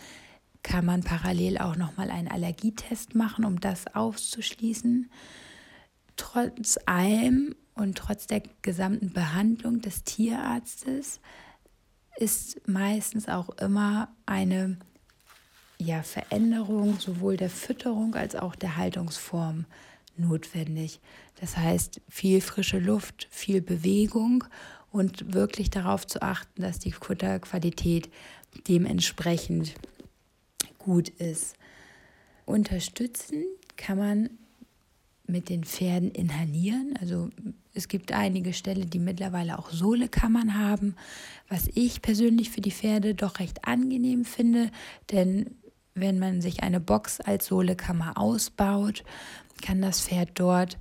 kann 0.65 0.83
man 0.83 1.03
parallel 1.03 1.59
auch 1.59 1.75
nochmal 1.75 2.09
einen 2.09 2.27
Allergietest 2.27 3.13
machen, 3.13 3.45
um 3.45 3.59
das 3.59 3.85
auszuschließen. 3.93 5.11
Trotz 6.17 6.79
allem 6.87 7.55
und 7.75 7.99
trotz 7.99 8.25
der 8.25 8.41
gesamten 8.63 9.13
Behandlung 9.13 9.81
des 9.81 10.03
Tierarztes 10.05 11.19
ist 12.17 12.67
meistens 12.67 13.29
auch 13.29 13.49
immer 13.59 14.09
eine 14.25 14.79
ja, 15.77 16.01
Veränderung 16.01 16.99
sowohl 16.99 17.37
der 17.37 17.51
Fütterung 17.51 18.15
als 18.15 18.35
auch 18.35 18.55
der 18.55 18.75
Haltungsform 18.75 19.65
notwendig. 20.17 20.99
Das 21.39 21.57
heißt, 21.57 22.01
viel 22.09 22.41
frische 22.41 22.79
Luft, 22.79 23.27
viel 23.29 23.61
Bewegung 23.61 24.45
und 24.91 25.31
wirklich 25.31 25.69
darauf 25.69 26.07
zu 26.07 26.23
achten, 26.23 26.63
dass 26.63 26.79
die 26.79 26.91
Futterqualität 26.91 28.09
dementsprechend 28.67 29.75
gut 30.85 31.09
ist. 31.09 31.55
Unterstützen 32.45 33.43
kann 33.75 33.97
man 33.97 34.29
mit 35.27 35.49
den 35.49 35.63
Pferden 35.63 36.11
inhalieren. 36.11 36.93
Also 37.01 37.29
es 37.73 37.87
gibt 37.87 38.11
einige 38.11 38.53
Ställe, 38.53 38.85
die 38.85 38.99
mittlerweile 38.99 39.57
auch 39.57 39.71
Sohlekammern 39.71 40.57
haben, 40.57 40.95
was 41.49 41.67
ich 41.73 42.03
persönlich 42.03 42.51
für 42.51 42.61
die 42.61 42.71
Pferde 42.71 43.15
doch 43.15 43.39
recht 43.39 43.67
angenehm 43.67 44.23
finde, 44.23 44.69
denn 45.11 45.57
wenn 45.95 46.19
man 46.19 46.41
sich 46.41 46.61
eine 46.61 46.79
Box 46.79 47.21
als 47.21 47.47
Sohlekammer 47.47 48.17
ausbaut, 48.17 49.03
kann 49.61 49.81
das 49.81 50.01
Pferd 50.01 50.31
dort 50.35 50.77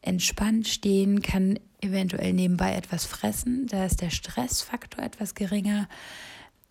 entspannt 0.00 0.66
stehen, 0.66 1.22
kann 1.22 1.58
eventuell 1.80 2.32
nebenbei 2.32 2.74
etwas 2.74 3.04
fressen, 3.04 3.66
da 3.66 3.84
ist 3.84 4.00
der 4.00 4.10
Stressfaktor 4.10 5.04
etwas 5.04 5.34
geringer. 5.34 5.88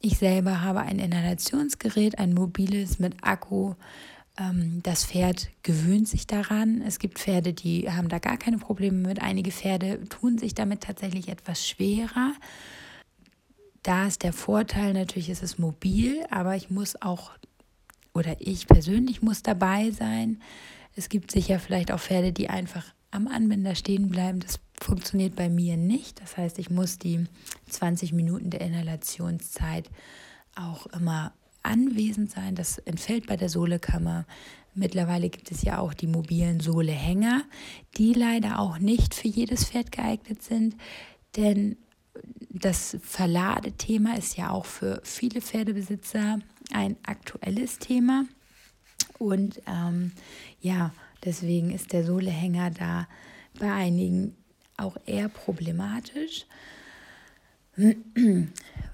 Ich 0.05 0.17
selber 0.17 0.59
habe 0.59 0.81
ein 0.81 0.99
Inhalationsgerät, 0.99 2.19
ein 2.19 2.33
mobiles 2.33 2.99
mit 2.99 3.15
Akku. 3.21 3.75
Ähm, 4.37 4.81
das 4.83 5.05
Pferd 5.05 5.47
gewöhnt 5.63 6.09
sich 6.09 6.27
daran. 6.27 6.81
Es 6.85 6.99
gibt 6.99 7.19
Pferde, 7.19 7.53
die 7.53 7.89
haben 7.89 8.09
da 8.09 8.19
gar 8.19 8.35
keine 8.35 8.57
Probleme 8.57 8.97
mit. 9.07 9.21
Einige 9.21 9.49
Pferde 9.49 10.03
tun 10.09 10.37
sich 10.37 10.53
damit 10.53 10.81
tatsächlich 10.81 11.29
etwas 11.29 11.65
schwerer. 11.65 12.33
Da 13.81 14.05
ist 14.07 14.23
der 14.23 14.33
Vorteil, 14.33 14.91
natürlich 14.91 15.29
ist 15.29 15.41
es 15.41 15.57
mobil, 15.57 16.25
aber 16.29 16.57
ich 16.57 16.69
muss 16.69 17.01
auch, 17.01 17.31
oder 18.13 18.35
ich 18.39 18.67
persönlich 18.67 19.21
muss 19.21 19.41
dabei 19.41 19.91
sein. 19.91 20.41
Es 20.97 21.07
gibt 21.07 21.31
sicher 21.31 21.59
vielleicht 21.59 21.93
auch 21.93 22.01
Pferde, 22.01 22.33
die 22.33 22.49
einfach 22.49 22.93
am 23.11 23.29
Anbinder 23.29 23.73
stehen 23.73 24.09
bleiben. 24.09 24.41
Das 24.41 24.59
funktioniert 24.83 25.35
bei 25.35 25.49
mir 25.49 25.77
nicht. 25.77 26.21
Das 26.21 26.37
heißt, 26.37 26.59
ich 26.59 26.69
muss 26.69 26.99
die 26.99 27.25
20 27.69 28.13
Minuten 28.13 28.49
der 28.49 28.61
Inhalationszeit 28.61 29.89
auch 30.55 30.85
immer 30.87 31.33
anwesend 31.63 32.29
sein. 32.29 32.55
Das 32.55 32.77
entfällt 32.79 33.27
bei 33.27 33.37
der 33.37 33.49
Sohlekammer. 33.49 34.25
Mittlerweile 34.75 35.29
gibt 35.29 35.51
es 35.51 35.61
ja 35.61 35.79
auch 35.79 35.93
die 35.93 36.07
mobilen 36.07 36.59
Sohlehänger, 36.59 37.43
die 37.97 38.13
leider 38.13 38.59
auch 38.59 38.79
nicht 38.79 39.13
für 39.13 39.27
jedes 39.27 39.65
Pferd 39.65 39.91
geeignet 39.91 40.43
sind, 40.43 40.75
denn 41.35 41.77
das 42.49 42.97
Verladethema 43.01 44.15
ist 44.15 44.37
ja 44.37 44.51
auch 44.51 44.65
für 44.65 45.01
viele 45.03 45.41
Pferdebesitzer 45.41 46.39
ein 46.71 46.95
aktuelles 47.03 47.79
Thema. 47.79 48.25
Und 49.17 49.61
ähm, 49.67 50.11
ja, 50.61 50.91
deswegen 51.23 51.71
ist 51.71 51.93
der 51.93 52.03
Sohlehänger 52.03 52.71
da 52.71 53.07
bei 53.59 53.71
einigen 53.71 54.35
auch 54.77 54.97
eher 55.05 55.29
problematisch. 55.29 56.45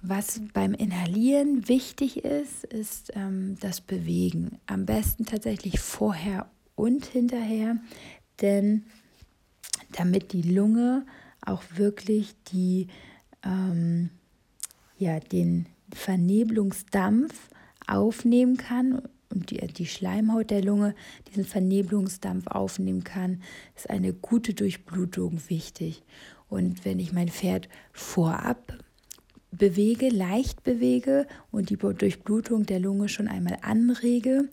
Was 0.01 0.41
beim 0.53 0.73
Inhalieren 0.73 1.67
wichtig 1.67 2.23
ist, 2.23 2.63
ist 2.63 3.11
ähm, 3.15 3.57
das 3.59 3.81
Bewegen. 3.81 4.57
Am 4.67 4.85
besten 4.85 5.25
tatsächlich 5.25 5.79
vorher 5.79 6.49
und 6.75 7.05
hinterher, 7.05 7.77
denn 8.41 8.85
damit 9.91 10.31
die 10.31 10.43
Lunge 10.43 11.05
auch 11.41 11.63
wirklich 11.75 12.35
die, 12.51 12.87
ähm, 13.43 14.11
ja, 14.97 15.19
den 15.19 15.65
Vernebelungsdampf 15.93 17.49
aufnehmen 17.85 18.55
kann 18.55 19.01
und 19.29 19.51
die, 19.51 19.57
die 19.57 19.85
Schleimhaut 19.85 20.49
der 20.49 20.63
Lunge 20.63 20.95
diesen 21.29 21.45
Vernebelungsdampf 21.45 22.47
aufnehmen 22.47 23.03
kann, 23.03 23.41
ist 23.75 23.89
eine 23.89 24.13
gute 24.13 24.53
Durchblutung 24.53 25.41
wichtig. 25.49 26.03
Und 26.49 26.83
wenn 26.83 26.99
ich 26.99 27.13
mein 27.13 27.29
Pferd 27.29 27.69
vorab 27.93 28.73
bewege, 29.51 30.09
leicht 30.09 30.63
bewege 30.63 31.27
und 31.51 31.69
die 31.69 31.77
Durchblutung 31.77 32.65
der 32.65 32.79
Lunge 32.79 33.09
schon 33.09 33.27
einmal 33.27 33.57
anrege, 33.61 34.49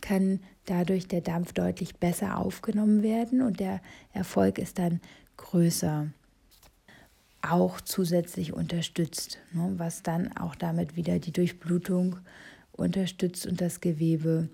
kann 0.00 0.40
dadurch 0.66 1.08
der 1.08 1.20
Dampf 1.20 1.52
deutlich 1.52 1.96
besser 1.96 2.38
aufgenommen 2.38 3.02
werden 3.02 3.42
und 3.42 3.60
der 3.60 3.80
Erfolg 4.12 4.58
ist 4.58 4.78
dann 4.78 5.00
größer. 5.36 6.08
Auch 7.40 7.80
zusätzlich 7.80 8.52
unterstützt, 8.52 9.38
ne, 9.52 9.74
was 9.76 10.02
dann 10.02 10.36
auch 10.36 10.54
damit 10.56 10.96
wieder 10.96 11.18
die 11.18 11.32
Durchblutung 11.32 12.16
unterstützt 12.78 13.46
und 13.46 13.60
das 13.60 13.80
Gewebe. 13.80 14.48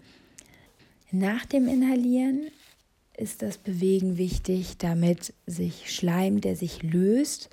Nach 1.10 1.46
dem 1.46 1.68
Inhalieren 1.68 2.48
ist 3.16 3.42
das 3.42 3.58
Bewegen 3.58 4.18
wichtig, 4.18 4.78
damit 4.78 5.32
sich 5.46 5.94
Schleim, 5.94 6.40
der 6.40 6.56
sich 6.56 6.82
löst, 6.82 7.50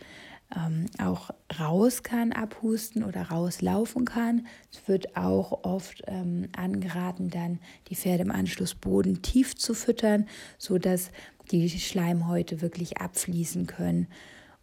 ähm, 0.55 0.87
auch 0.97 1.29
raus 1.59 2.03
kann, 2.03 2.31
abhusten 2.31 3.03
oder 3.03 3.23
rauslaufen 3.23 4.05
kann. 4.05 4.47
Es 4.71 4.87
wird 4.87 5.15
auch 5.15 5.63
oft 5.63 6.03
ähm, 6.07 6.49
angeraten, 6.55 7.29
dann 7.29 7.59
die 7.89 7.95
Pferde 7.95 8.23
im 8.23 8.31
Anschluss 8.31 8.75
Boden 8.75 9.21
tief 9.21 9.55
zu 9.55 9.73
füttern, 9.73 10.27
sodass 10.57 11.11
die 11.51 11.69
Schleimhäute 11.69 12.61
wirklich 12.61 12.97
abfließen 12.97 13.67
können 13.67 14.07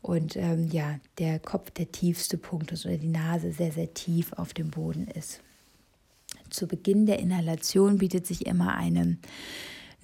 und 0.00 0.36
ähm, 0.36 0.68
ja, 0.70 0.98
der 1.18 1.38
Kopf 1.38 1.70
der 1.70 1.90
tiefste 1.90 2.38
Punkt 2.38 2.72
ist 2.72 2.86
oder 2.86 2.96
die 2.96 3.08
Nase 3.08 3.52
sehr, 3.52 3.72
sehr 3.72 3.92
tief 3.94 4.32
auf 4.32 4.54
dem 4.54 4.70
Boden 4.70 5.06
ist. 5.08 5.40
Zu 6.50 6.66
Beginn 6.66 7.06
der 7.06 7.18
Inhalation 7.18 7.98
bietet 7.98 8.26
sich 8.26 8.46
immer 8.46 8.74
eine 8.74 9.18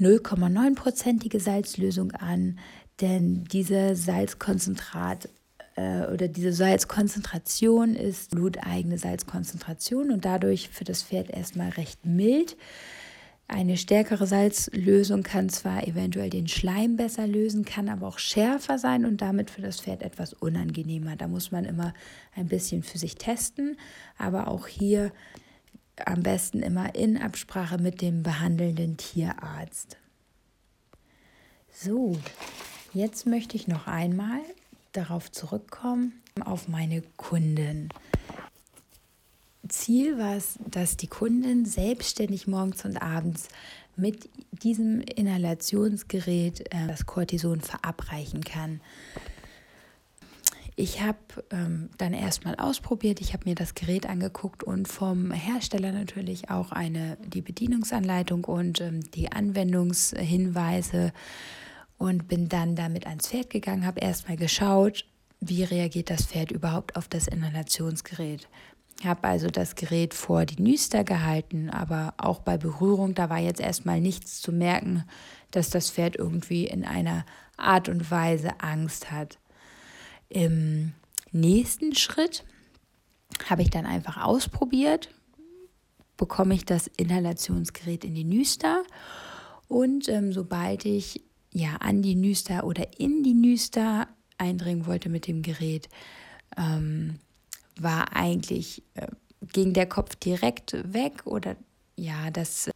0,9-prozentige 0.00 1.40
Salzlösung 1.40 2.12
an, 2.12 2.58
denn 3.00 3.44
dieser 3.44 3.96
Salzkonzentrat 3.96 5.28
äh, 5.76 6.06
oder 6.06 6.28
diese 6.28 6.52
Salzkonzentration 6.52 7.94
ist 7.94 8.30
bluteigene 8.30 8.98
Salzkonzentration 8.98 10.10
und 10.10 10.24
dadurch 10.24 10.68
für 10.68 10.84
das 10.84 11.02
Pferd 11.02 11.30
erstmal 11.30 11.70
recht 11.70 12.04
mild. 12.06 12.56
Eine 13.46 13.76
stärkere 13.76 14.26
Salzlösung 14.26 15.22
kann 15.22 15.50
zwar 15.50 15.86
eventuell 15.86 16.30
den 16.30 16.48
Schleim 16.48 16.96
besser 16.96 17.26
lösen, 17.26 17.66
kann 17.66 17.90
aber 17.90 18.06
auch 18.06 18.18
schärfer 18.18 18.78
sein 18.78 19.04
und 19.04 19.20
damit 19.20 19.50
für 19.50 19.60
das 19.60 19.80
Pferd 19.80 20.02
etwas 20.02 20.32
unangenehmer. 20.32 21.14
Da 21.16 21.28
muss 21.28 21.52
man 21.52 21.66
immer 21.66 21.92
ein 22.34 22.48
bisschen 22.48 22.82
für 22.82 22.96
sich 22.96 23.16
testen, 23.16 23.76
aber 24.16 24.48
auch 24.48 24.66
hier 24.66 25.12
am 26.04 26.22
besten 26.22 26.60
immer 26.60 26.94
in 26.94 27.16
Absprache 27.16 27.78
mit 27.78 28.00
dem 28.00 28.22
behandelnden 28.22 28.96
Tierarzt. 28.96 29.96
So, 31.72 32.16
jetzt 32.92 33.26
möchte 33.26 33.56
ich 33.56 33.68
noch 33.68 33.86
einmal 33.86 34.40
darauf 34.92 35.30
zurückkommen, 35.30 36.20
auf 36.44 36.68
meine 36.68 37.02
Kunden. 37.16 37.88
Ziel 39.68 40.18
war 40.18 40.36
es, 40.36 40.58
dass 40.70 40.96
die 40.96 41.06
Kundin 41.06 41.64
selbstständig 41.64 42.46
morgens 42.46 42.84
und 42.84 43.00
abends 43.00 43.48
mit 43.96 44.28
diesem 44.50 45.00
Inhalationsgerät 45.00 46.60
äh, 46.60 46.86
das 46.88 47.06
Cortison 47.06 47.60
verabreichen 47.60 48.44
kann. 48.44 48.80
Ich 50.76 51.02
habe 51.02 51.18
ähm, 51.50 51.90
dann 51.98 52.12
erstmal 52.14 52.56
ausprobiert, 52.56 53.20
ich 53.20 53.32
habe 53.32 53.48
mir 53.48 53.54
das 53.54 53.74
Gerät 53.74 54.06
angeguckt 54.06 54.64
und 54.64 54.88
vom 54.88 55.30
Hersteller 55.30 55.92
natürlich 55.92 56.50
auch 56.50 56.72
eine, 56.72 57.16
die 57.24 57.42
Bedienungsanleitung 57.42 58.44
und 58.44 58.80
ähm, 58.80 59.00
die 59.12 59.30
Anwendungshinweise 59.30 61.12
und 61.96 62.26
bin 62.26 62.48
dann 62.48 62.74
damit 62.74 63.06
ans 63.06 63.28
Pferd 63.28 63.50
gegangen, 63.50 63.86
habe 63.86 64.00
erstmal 64.00 64.36
geschaut, 64.36 65.04
wie 65.40 65.62
reagiert 65.62 66.10
das 66.10 66.26
Pferd 66.26 66.50
überhaupt 66.50 66.96
auf 66.96 67.06
das 67.06 67.28
Inhalationsgerät. 67.28 68.48
Habe 69.04 69.28
also 69.28 69.48
das 69.48 69.76
Gerät 69.76 70.12
vor 70.12 70.44
die 70.44 70.62
Nüster 70.62 71.04
gehalten, 71.04 71.70
aber 71.70 72.14
auch 72.16 72.40
bei 72.40 72.56
Berührung, 72.56 73.14
da 73.14 73.30
war 73.30 73.38
jetzt 73.38 73.60
erstmal 73.60 74.00
nichts 74.00 74.40
zu 74.40 74.50
merken, 74.50 75.04
dass 75.52 75.70
das 75.70 75.90
Pferd 75.90 76.16
irgendwie 76.16 76.66
in 76.66 76.84
einer 76.84 77.24
Art 77.56 77.88
und 77.88 78.10
Weise 78.10 78.60
Angst 78.60 79.12
hat. 79.12 79.38
Im 80.34 80.94
nächsten 81.30 81.94
Schritt 81.94 82.42
habe 83.48 83.62
ich 83.62 83.70
dann 83.70 83.86
einfach 83.86 84.20
ausprobiert, 84.20 85.14
bekomme 86.16 86.54
ich 86.54 86.64
das 86.64 86.88
Inhalationsgerät 86.96 88.04
in 88.04 88.16
die 88.16 88.24
Nüster 88.24 88.82
und 89.68 90.08
ähm, 90.08 90.32
sobald 90.32 90.86
ich 90.86 91.22
ja 91.52 91.76
an 91.76 92.02
die 92.02 92.16
Nüster 92.16 92.64
oder 92.64 92.98
in 92.98 93.22
die 93.22 93.34
Nüster 93.34 94.08
eindringen 94.36 94.86
wollte 94.86 95.08
mit 95.08 95.28
dem 95.28 95.42
Gerät, 95.42 95.88
ähm, 96.56 97.20
war 97.78 98.16
eigentlich, 98.16 98.82
äh, 98.94 99.06
ging 99.52 99.72
der 99.72 99.86
Kopf 99.86 100.16
direkt 100.16 100.72
weg 100.92 101.22
oder 101.26 101.54
ja, 101.94 102.32
das, 102.32 102.72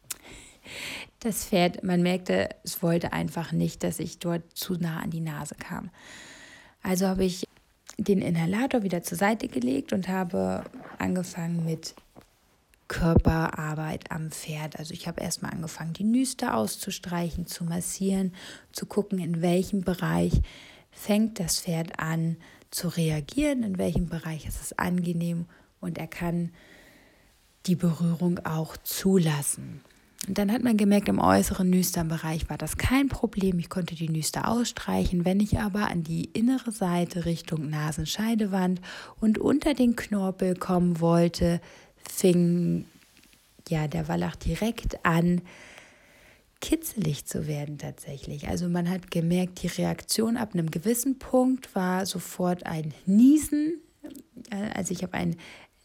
das 1.18 1.47
Pferd, 1.47 1.83
man 1.83 2.03
merkte, 2.03 2.51
es 2.62 2.85
wollte 2.85 3.12
einfach 3.12 3.51
nicht, 3.51 3.83
dass 3.83 3.99
ich 3.99 4.21
dort 4.21 4.44
zu 4.57 4.75
nah 4.75 5.01
an 5.01 5.11
die 5.11 5.21
Nase 5.21 5.57
kam. 5.57 5.90
Also 6.88 7.07
habe 7.07 7.27
ich 7.27 7.46
den 7.98 8.22
Inhalator 8.22 8.83
wieder 8.83 9.03
zur 9.03 9.18
Seite 9.18 9.46
gelegt 9.46 9.92
und 9.92 10.09
habe 10.09 10.64
angefangen 10.96 11.66
mit 11.66 11.94
Körperarbeit 12.88 14.11
am 14.11 14.31
Pferd. 14.31 14.79
Also 14.79 14.94
ich 14.94 15.07
habe 15.07 15.20
erstmal 15.20 15.53
angefangen, 15.53 15.92
die 15.92 16.05
Nüster 16.05 16.57
auszustreichen, 16.57 17.46
zu 17.46 17.64
massieren, 17.64 18.33
zu 18.72 18.87
gucken, 18.87 19.18
in 19.18 19.42
welchem 19.42 19.83
Bereich 19.83 20.40
fängt 20.90 21.38
das 21.40 21.61
Pferd 21.61 21.98
an 21.98 22.38
zu 22.70 22.88
reagieren, 22.88 23.64
in 23.64 23.77
welchem 23.77 24.09
Bereich 24.09 24.46
ist 24.46 24.62
es 24.62 24.79
angenehm 24.79 25.44
und 25.81 25.98
er 25.98 26.07
kann 26.07 26.53
die 27.66 27.77
Berührung 27.77 28.38
auch 28.46 28.79
zulassen. 28.79 29.83
Und 30.29 30.37
dann 30.37 30.53
hat 30.53 30.62
man 30.62 30.77
gemerkt, 30.77 31.09
im 31.09 31.19
äußeren 31.19 31.71
Nüsternbereich 31.71 32.51
war 32.51 32.59
das 32.59 32.77
kein 32.77 33.09
Problem. 33.09 33.59
Ich 33.59 33.71
konnte 33.71 33.95
die 33.95 34.11
Nüster 34.11 34.47
ausstreichen. 34.47 35.25
Wenn 35.25 35.41
ich 35.41 35.59
aber 35.59 35.88
an 35.88 36.05
die 36.05 36.27
innere 36.27 36.71
Seite 36.71 37.25
Richtung 37.25 37.71
Nasenscheidewand 37.71 38.83
und 39.21 39.38
unter 39.38 39.73
den 39.73 39.97
Knorpel 39.97 40.55
kommen 40.55 41.01
wollte, 41.01 41.62
fing 41.97 42.85
ja 43.71 43.88
der 43.88 44.07
Wallach 44.09 44.37
direkt 44.37 45.05
an, 45.05 45.41
kitzelig 46.61 47.25
zu 47.25 47.47
werden 47.47 47.79
tatsächlich. 47.79 48.49
Also 48.49 48.69
man 48.69 48.91
hat 48.91 49.11
gemerkt, 49.11 49.62
die 49.62 49.69
Reaktion 49.69 50.37
ab 50.37 50.51
einem 50.53 50.71
gewissen 50.71 51.19
Punkt 51.19 51.75
war 51.75 52.05
sofort 52.05 52.67
ein 52.67 52.93
Niesen. 53.07 53.81
Äh, 54.51 54.73
also 54.75 54.93
ich 54.93 55.03
habe 55.03 55.14
ein, 55.14 55.37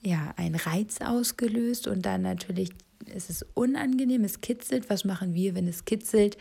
ja, 0.01 0.33
einen 0.35 0.55
Reiz 0.55 0.99
ausgelöst 0.99 1.87
und 1.87 2.05
dann 2.05 2.23
natürlich 2.23 2.71
ist 3.09 3.29
es 3.29 3.45
unangenehm, 3.53 4.23
es 4.23 4.41
kitzelt. 4.41 4.89
Was 4.89 5.05
machen 5.05 5.33
wir, 5.33 5.55
wenn 5.55 5.67
es 5.67 5.85
kitzelt? 5.85 6.37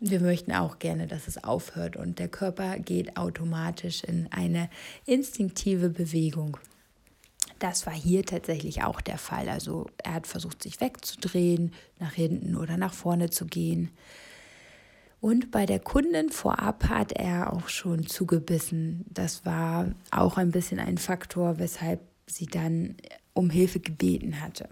Wir 0.00 0.20
möchten 0.20 0.52
auch 0.52 0.78
gerne, 0.78 1.06
dass 1.06 1.28
es 1.28 1.42
aufhört 1.42 1.96
und 1.96 2.18
der 2.18 2.28
Körper 2.28 2.78
geht 2.78 3.16
automatisch 3.16 4.04
in 4.04 4.28
eine 4.30 4.68
instinktive 5.06 5.88
Bewegung. 5.88 6.58
Das 7.58 7.86
war 7.86 7.94
hier 7.94 8.24
tatsächlich 8.24 8.82
auch 8.82 9.00
der 9.00 9.18
Fall. 9.18 9.48
Also 9.48 9.86
er 10.02 10.14
hat 10.14 10.26
versucht, 10.26 10.62
sich 10.62 10.80
wegzudrehen, 10.80 11.72
nach 11.98 12.12
hinten 12.12 12.56
oder 12.56 12.76
nach 12.76 12.92
vorne 12.92 13.30
zu 13.30 13.46
gehen. 13.46 13.90
Und 15.20 15.50
bei 15.50 15.64
der 15.64 15.78
Kundin 15.78 16.28
vorab 16.28 16.90
hat 16.90 17.12
er 17.12 17.54
auch 17.54 17.68
schon 17.68 18.06
zugebissen. 18.06 19.06
Das 19.08 19.46
war 19.46 19.94
auch 20.10 20.36
ein 20.36 20.50
bisschen 20.50 20.78
ein 20.78 20.98
Faktor, 20.98 21.58
weshalb 21.58 22.00
sie 22.26 22.44
dann 22.44 22.96
um 23.32 23.48
Hilfe 23.48 23.80
gebeten 23.80 24.42
hatte. 24.42 24.68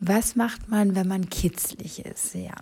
Was 0.00 0.36
macht 0.36 0.68
man, 0.68 0.94
wenn 0.94 1.08
man 1.08 1.30
kitzlig 1.30 2.04
ist? 2.04 2.34
Ja, 2.34 2.54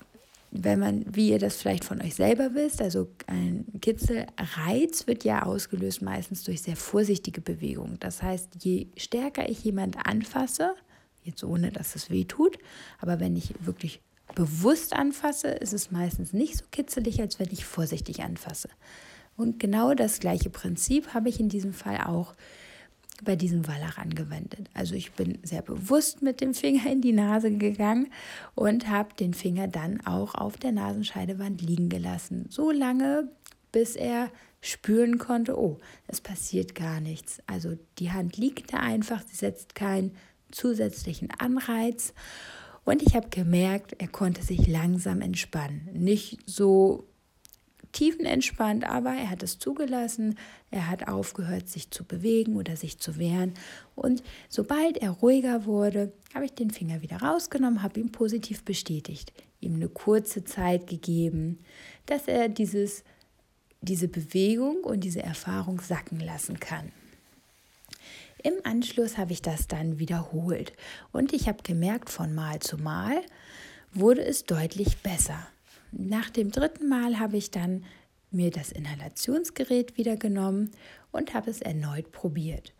wenn 0.52 0.78
man, 0.78 1.04
wie 1.08 1.30
ihr 1.30 1.38
das 1.38 1.56
vielleicht 1.56 1.84
von 1.84 2.02
euch 2.02 2.14
selber 2.14 2.54
wisst, 2.54 2.82
also 2.82 3.08
ein 3.26 3.64
Kitzelreiz 3.80 5.06
wird 5.06 5.24
ja 5.24 5.44
ausgelöst 5.44 6.02
meistens 6.02 6.44
durch 6.44 6.60
sehr 6.60 6.76
vorsichtige 6.76 7.40
Bewegungen. 7.40 7.96
Das 8.00 8.22
heißt, 8.22 8.62
je 8.62 8.88
stärker 8.96 9.48
ich 9.48 9.64
jemand 9.64 9.96
anfasse, 10.06 10.74
jetzt 11.24 11.42
ohne 11.42 11.72
dass 11.72 11.96
es 11.96 12.10
weh 12.10 12.24
tut, 12.24 12.58
aber 13.00 13.18
wenn 13.18 13.34
ich 13.34 13.54
wirklich 13.60 14.02
bewusst 14.34 14.92
anfasse, 14.92 15.48
ist 15.48 15.72
es 15.72 15.90
meistens 15.90 16.34
nicht 16.34 16.58
so 16.58 16.64
kitzelig, 16.70 17.20
als 17.20 17.38
wenn 17.38 17.50
ich 17.50 17.64
vorsichtig 17.64 18.22
anfasse. 18.22 18.68
Und 19.36 19.58
genau 19.58 19.94
das 19.94 20.20
gleiche 20.20 20.50
Prinzip 20.50 21.14
habe 21.14 21.30
ich 21.30 21.40
in 21.40 21.48
diesem 21.48 21.72
Fall 21.72 21.98
auch 21.98 22.34
bei 23.24 23.36
diesem 23.36 23.66
Wallach 23.66 23.98
angewendet. 23.98 24.68
Also 24.74 24.94
ich 24.94 25.12
bin 25.12 25.38
sehr 25.42 25.62
bewusst 25.62 26.22
mit 26.22 26.40
dem 26.40 26.54
Finger 26.54 26.90
in 26.90 27.00
die 27.00 27.12
Nase 27.12 27.50
gegangen 27.52 28.08
und 28.54 28.88
habe 28.88 29.14
den 29.14 29.34
Finger 29.34 29.68
dann 29.68 30.00
auch 30.06 30.34
auf 30.34 30.56
der 30.56 30.72
Nasenscheidewand 30.72 31.62
liegen 31.62 31.88
gelassen. 31.88 32.46
So 32.50 32.70
lange, 32.70 33.28
bis 33.70 33.96
er 33.96 34.30
spüren 34.60 35.18
konnte, 35.18 35.58
oh, 35.58 35.78
es 36.06 36.20
passiert 36.20 36.74
gar 36.74 37.00
nichts. 37.00 37.40
Also 37.46 37.76
die 37.98 38.12
Hand 38.12 38.36
liegt 38.36 38.72
da 38.72 38.78
einfach, 38.78 39.22
sie 39.26 39.36
setzt 39.36 39.74
keinen 39.74 40.12
zusätzlichen 40.50 41.30
Anreiz. 41.38 42.14
Und 42.84 43.02
ich 43.02 43.14
habe 43.14 43.28
gemerkt, 43.28 43.94
er 43.98 44.08
konnte 44.08 44.42
sich 44.42 44.66
langsam 44.66 45.20
entspannen. 45.20 45.88
Nicht 45.92 46.38
so 46.46 47.06
tiefenentspannt, 47.92 48.84
aber 48.84 49.10
er 49.10 49.30
hat 49.30 49.42
es 49.42 49.58
zugelassen, 49.58 50.38
er 50.70 50.88
hat 50.88 51.08
aufgehört, 51.08 51.68
sich 51.68 51.90
zu 51.90 52.04
bewegen 52.04 52.56
oder 52.56 52.76
sich 52.76 52.98
zu 52.98 53.18
wehren. 53.18 53.54
Und 53.94 54.22
sobald 54.48 54.96
er 54.96 55.10
ruhiger 55.10 55.66
wurde, 55.66 56.12
habe 56.34 56.46
ich 56.46 56.54
den 56.54 56.70
Finger 56.70 57.02
wieder 57.02 57.18
rausgenommen, 57.18 57.82
habe 57.82 58.00
ihn 58.00 58.10
positiv 58.10 58.64
bestätigt, 58.64 59.32
ihm 59.60 59.74
eine 59.74 59.88
kurze 59.88 60.44
Zeit 60.44 60.86
gegeben, 60.86 61.58
dass 62.06 62.26
er 62.28 62.48
dieses, 62.48 63.04
diese 63.82 64.08
Bewegung 64.08 64.78
und 64.78 65.04
diese 65.04 65.22
Erfahrung 65.22 65.80
sacken 65.80 66.20
lassen 66.20 66.58
kann. 66.58 66.92
Im 68.42 68.54
Anschluss 68.64 69.18
habe 69.18 69.32
ich 69.32 69.42
das 69.42 69.68
dann 69.68 70.00
wiederholt 70.00 70.72
und 71.12 71.32
ich 71.32 71.46
habe 71.46 71.62
gemerkt, 71.62 72.10
von 72.10 72.34
Mal 72.34 72.58
zu 72.58 72.76
Mal 72.76 73.22
wurde 73.92 74.24
es 74.24 74.46
deutlich 74.46 74.98
besser. 74.98 75.46
Nach 75.92 76.30
dem 76.30 76.50
dritten 76.50 76.88
Mal 76.88 77.18
habe 77.18 77.36
ich 77.36 77.50
dann 77.50 77.84
mir 78.30 78.50
das 78.50 78.72
Inhalationsgerät 78.72 79.96
wieder 79.96 80.16
genommen 80.16 80.70
und 81.10 81.34
habe 81.34 81.50
es 81.50 81.60
erneut 81.60 82.12
probiert. 82.12 82.72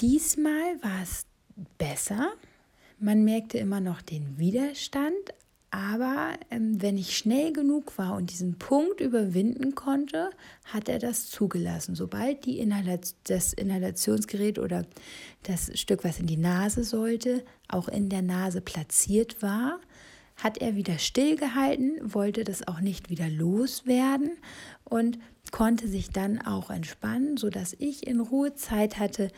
Diesmal 0.00 0.82
war 0.82 1.02
es 1.02 1.26
besser. 1.78 2.32
Man 2.98 3.24
merkte 3.24 3.58
immer 3.58 3.80
noch 3.80 4.02
den 4.02 4.38
Widerstand, 4.38 5.14
aber 5.70 6.34
ähm, 6.50 6.82
wenn 6.82 6.98
ich 6.98 7.16
schnell 7.16 7.52
genug 7.52 7.96
war 7.96 8.16
und 8.16 8.30
diesen 8.30 8.58
Punkt 8.58 9.00
überwinden 9.00 9.74
konnte, 9.74 10.30
hat 10.64 10.88
er 10.88 10.98
das 10.98 11.30
zugelassen. 11.30 11.94
Sobald 11.94 12.44
die 12.44 12.58
Inhalat 12.58 13.14
das 13.24 13.52
Inhalationsgerät 13.52 14.58
oder 14.58 14.84
das 15.44 15.70
Stück, 15.78 16.04
was 16.04 16.20
in 16.20 16.26
die 16.26 16.36
Nase 16.36 16.84
sollte, 16.84 17.42
auch 17.68 17.88
in 17.88 18.10
der 18.10 18.22
Nase 18.22 18.60
platziert 18.60 19.40
war, 19.40 19.80
hat 20.42 20.58
er 20.58 20.74
wieder 20.74 20.98
stillgehalten, 20.98 21.98
wollte 22.02 22.42
das 22.42 22.66
auch 22.66 22.80
nicht 22.80 23.10
wieder 23.10 23.28
loswerden 23.28 24.32
und 24.84 25.18
konnte 25.52 25.86
sich 25.86 26.10
dann 26.10 26.40
auch 26.40 26.70
entspannen, 26.70 27.36
sodass 27.36 27.76
ich 27.78 28.06
in 28.06 28.20
Ruhe 28.20 28.54
Zeit 28.54 28.98
hatte, 28.98 29.30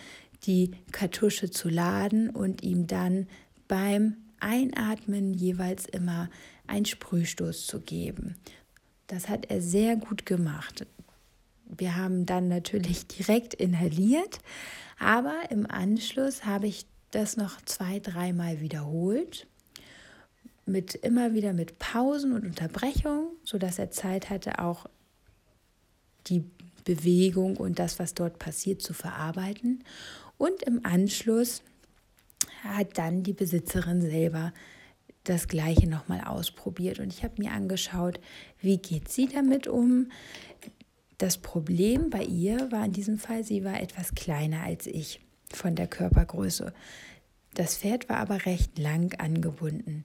die 0.45 0.71
Kartusche 0.93 1.51
zu 1.51 1.69
laden 1.69 2.31
und 2.31 2.63
ihm 2.63 2.87
dann 2.87 3.27
beim 3.69 4.17
Einatmen 4.41 5.35
jeweils 5.35 5.87
immer 5.87 6.31
einen 6.67 6.87
Sprühstoß 6.87 7.67
zu 7.67 7.81
geben. 7.81 8.37
Das 9.07 9.29
hat 9.29 9.51
er 9.51 9.61
sehr 9.61 9.97
gut 9.97 10.25
gemacht. 10.25 10.87
Wir 11.67 11.97
haben 11.97 12.25
dann 12.25 12.49
natürlich 12.49 13.07
direkt 13.09 13.55
inhaliert, 13.55 14.39
aber 14.99 15.35
im 15.51 15.71
Anschluss 15.71 16.47
habe 16.47 16.67
ich 16.67 16.87
das 17.11 17.37
noch 17.37 17.61
zwei, 17.63 18.01
dreimal 18.01 18.61
wiederholt 18.61 19.47
mit 20.67 20.95
immer 20.95 21.35
wieder 21.35 21.53
mit 21.53 21.79
Pausen 21.79 22.33
und 22.33 22.45
Unterbrechungen, 22.45 23.29
sodass 23.45 23.79
er 23.79 23.91
Zeit 23.91 24.31
hatte, 24.31 24.59
auch 24.59 24.87
die 26.27 26.45
Bewegung 26.85 27.57
und 27.57 27.79
das, 27.79 27.99
was 27.99 28.15
dort 28.15 28.39
passiert, 28.39 28.83
zu 28.83 28.95
verarbeiten. 28.95 29.85
Und 30.39 30.63
im 30.63 30.85
Anschluss 30.85 31.63
hat 32.63 32.99
dann 32.99 33.23
die 33.23 33.33
Besitzerin 33.33 34.01
selber 34.01 34.53
das 35.25 35.49
gleiche 35.49 35.89
nochmal 35.89 36.21
ausprobiert 36.21 36.99
und 36.99 37.13
ich 37.13 37.25
habe 37.25 37.43
mir 37.43 37.53
angeschaut, 37.53 38.21
wie 38.61 38.77
geht 38.77 39.09
sie 39.09 39.27
damit 39.27 39.67
um. 39.67 40.11
Das 41.17 41.39
Problem 41.39 42.11
bei 42.11 42.23
ihr 42.23 42.71
war 42.71 42.85
in 42.85 42.93
diesem 42.93 43.19
Fall, 43.19 43.43
sie 43.43 43.65
war 43.65 43.81
etwas 43.81 44.15
kleiner 44.15 44.63
als 44.63 44.87
ich 44.87 45.21
von 45.51 45.75
der 45.77 45.87
Körpergröße. 45.87 46.75
Das 47.55 47.79
Pferd 47.79 48.09
war 48.09 48.19
aber 48.19 48.45
recht 48.45 48.79
lang 48.79 49.19
angebunden. 49.19 50.05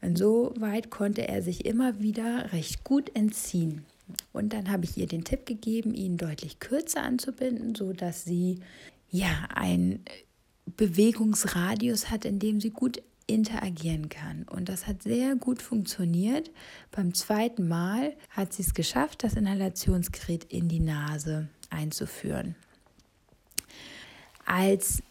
Insoweit 0.00 0.90
konnte 0.90 1.26
er 1.28 1.42
sich 1.42 1.64
immer 1.64 2.00
wieder 2.00 2.52
recht 2.52 2.84
gut 2.84 3.14
entziehen. 3.14 3.84
Und 4.32 4.52
dann 4.52 4.70
habe 4.70 4.84
ich 4.84 4.96
ihr 4.96 5.06
den 5.06 5.24
Tipp 5.24 5.46
gegeben, 5.46 5.94
ihn 5.94 6.16
deutlich 6.16 6.60
kürzer 6.60 7.02
anzubinden, 7.02 7.74
sodass 7.74 8.24
sie 8.24 8.60
ja 9.10 9.48
einen 9.54 10.04
Bewegungsradius 10.76 12.10
hat, 12.10 12.24
in 12.24 12.38
dem 12.38 12.60
sie 12.60 12.70
gut 12.70 13.02
interagieren 13.26 14.08
kann. 14.08 14.44
Und 14.44 14.68
das 14.68 14.86
hat 14.86 15.02
sehr 15.02 15.34
gut 15.34 15.60
funktioniert. 15.60 16.50
Beim 16.92 17.14
zweiten 17.14 17.66
Mal 17.66 18.14
hat 18.30 18.52
sie 18.52 18.62
es 18.62 18.74
geschafft, 18.74 19.24
das 19.24 19.34
Inhalationsgerät 19.34 20.44
in 20.44 20.68
die 20.68 20.80
Nase 20.80 21.48
einzuführen. 21.70 22.54
Als 24.44 25.02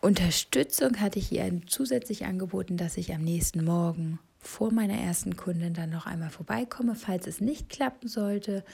Unterstützung 0.00 1.00
hatte 1.00 1.18
ich 1.18 1.32
ihr 1.32 1.60
zusätzlich 1.66 2.24
angeboten, 2.24 2.76
dass 2.76 2.96
ich 2.96 3.12
am 3.12 3.22
nächsten 3.22 3.64
Morgen 3.64 4.18
vor 4.46 4.72
meiner 4.72 4.94
ersten 4.94 5.36
Kundin 5.36 5.74
dann 5.74 5.90
noch 5.90 6.06
einmal 6.06 6.30
vorbeikomme, 6.30 6.94
falls 6.94 7.26
es 7.26 7.40
nicht 7.40 7.68
klappen 7.68 8.08
sollte. 8.08 8.64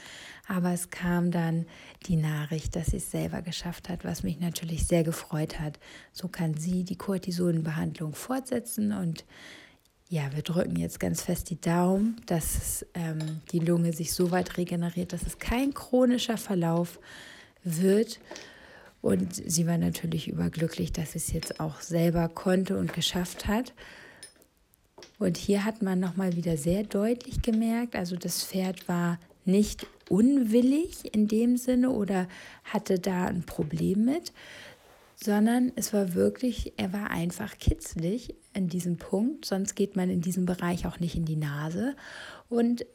Aber 0.47 0.71
es 0.71 0.89
kam 0.91 1.31
dann 1.31 1.65
die 2.05 2.15
Nachricht, 2.15 2.75
dass 2.75 2.87
sie 2.87 2.97
es 2.97 3.11
selber 3.11 3.41
geschafft 3.41 3.89
hat, 3.89 4.05
was 4.05 4.23
mich 4.23 4.39
natürlich 4.39 4.85
sehr 4.85 5.03
gefreut 5.03 5.59
hat. 5.59 5.79
So 6.11 6.27
kann 6.27 6.55
sie 6.55 6.83
die 6.83 6.97
Cortisonbehandlung 6.97 8.13
fortsetzen 8.13 8.91
und 8.93 9.25
ja, 10.09 10.31
wir 10.35 10.43
drücken 10.43 10.75
jetzt 10.75 10.99
ganz 10.99 11.23
fest 11.23 11.49
die 11.49 11.59
Daumen, 11.59 12.21
dass 12.27 12.85
ähm, 12.93 13.41
die 13.51 13.57
Lunge 13.57 13.93
sich 13.93 14.13
so 14.13 14.29
weit 14.29 14.57
regeneriert, 14.57 15.11
dass 15.11 15.23
es 15.23 15.39
kein 15.39 15.73
chronischer 15.73 16.37
Verlauf 16.37 16.99
wird. 17.63 18.19
Und 19.03 19.35
sie 19.35 19.67
war 19.67 19.77
natürlich 19.77 20.29
überglücklich, 20.29 20.93
dass 20.93 21.11
sie 21.11 21.17
es 21.17 21.33
jetzt 21.33 21.59
auch 21.59 21.81
selber 21.81 22.29
konnte 22.29 22.77
und 22.77 22.93
geschafft 22.93 23.47
hat. 23.47 23.73
Und 25.19 25.35
hier 25.35 25.65
hat 25.65 25.81
man 25.81 25.99
nochmal 25.99 26.37
wieder 26.37 26.55
sehr 26.55 26.83
deutlich 26.83 27.41
gemerkt, 27.41 27.97
also 27.97 28.15
das 28.15 28.45
Pferd 28.45 28.87
war 28.87 29.19
nicht 29.43 29.85
unwillig 30.07 31.13
in 31.13 31.27
dem 31.27 31.57
Sinne 31.57 31.89
oder 31.89 32.29
hatte 32.63 32.97
da 32.97 33.25
ein 33.25 33.43
Problem 33.43 34.05
mit, 34.05 34.31
sondern 35.17 35.73
es 35.75 35.91
war 35.91 36.13
wirklich, 36.13 36.71
er 36.77 36.93
war 36.93 37.11
einfach 37.11 37.57
kitzlig 37.57 38.35
in 38.53 38.69
diesem 38.69 38.95
Punkt, 38.95 39.43
sonst 39.43 39.75
geht 39.75 39.97
man 39.97 40.09
in 40.09 40.21
diesem 40.21 40.45
Bereich 40.45 40.87
auch 40.87 41.01
nicht 41.01 41.15
in 41.15 41.25
die 41.25 41.35
Nase. 41.35 41.97
Und 42.47 42.85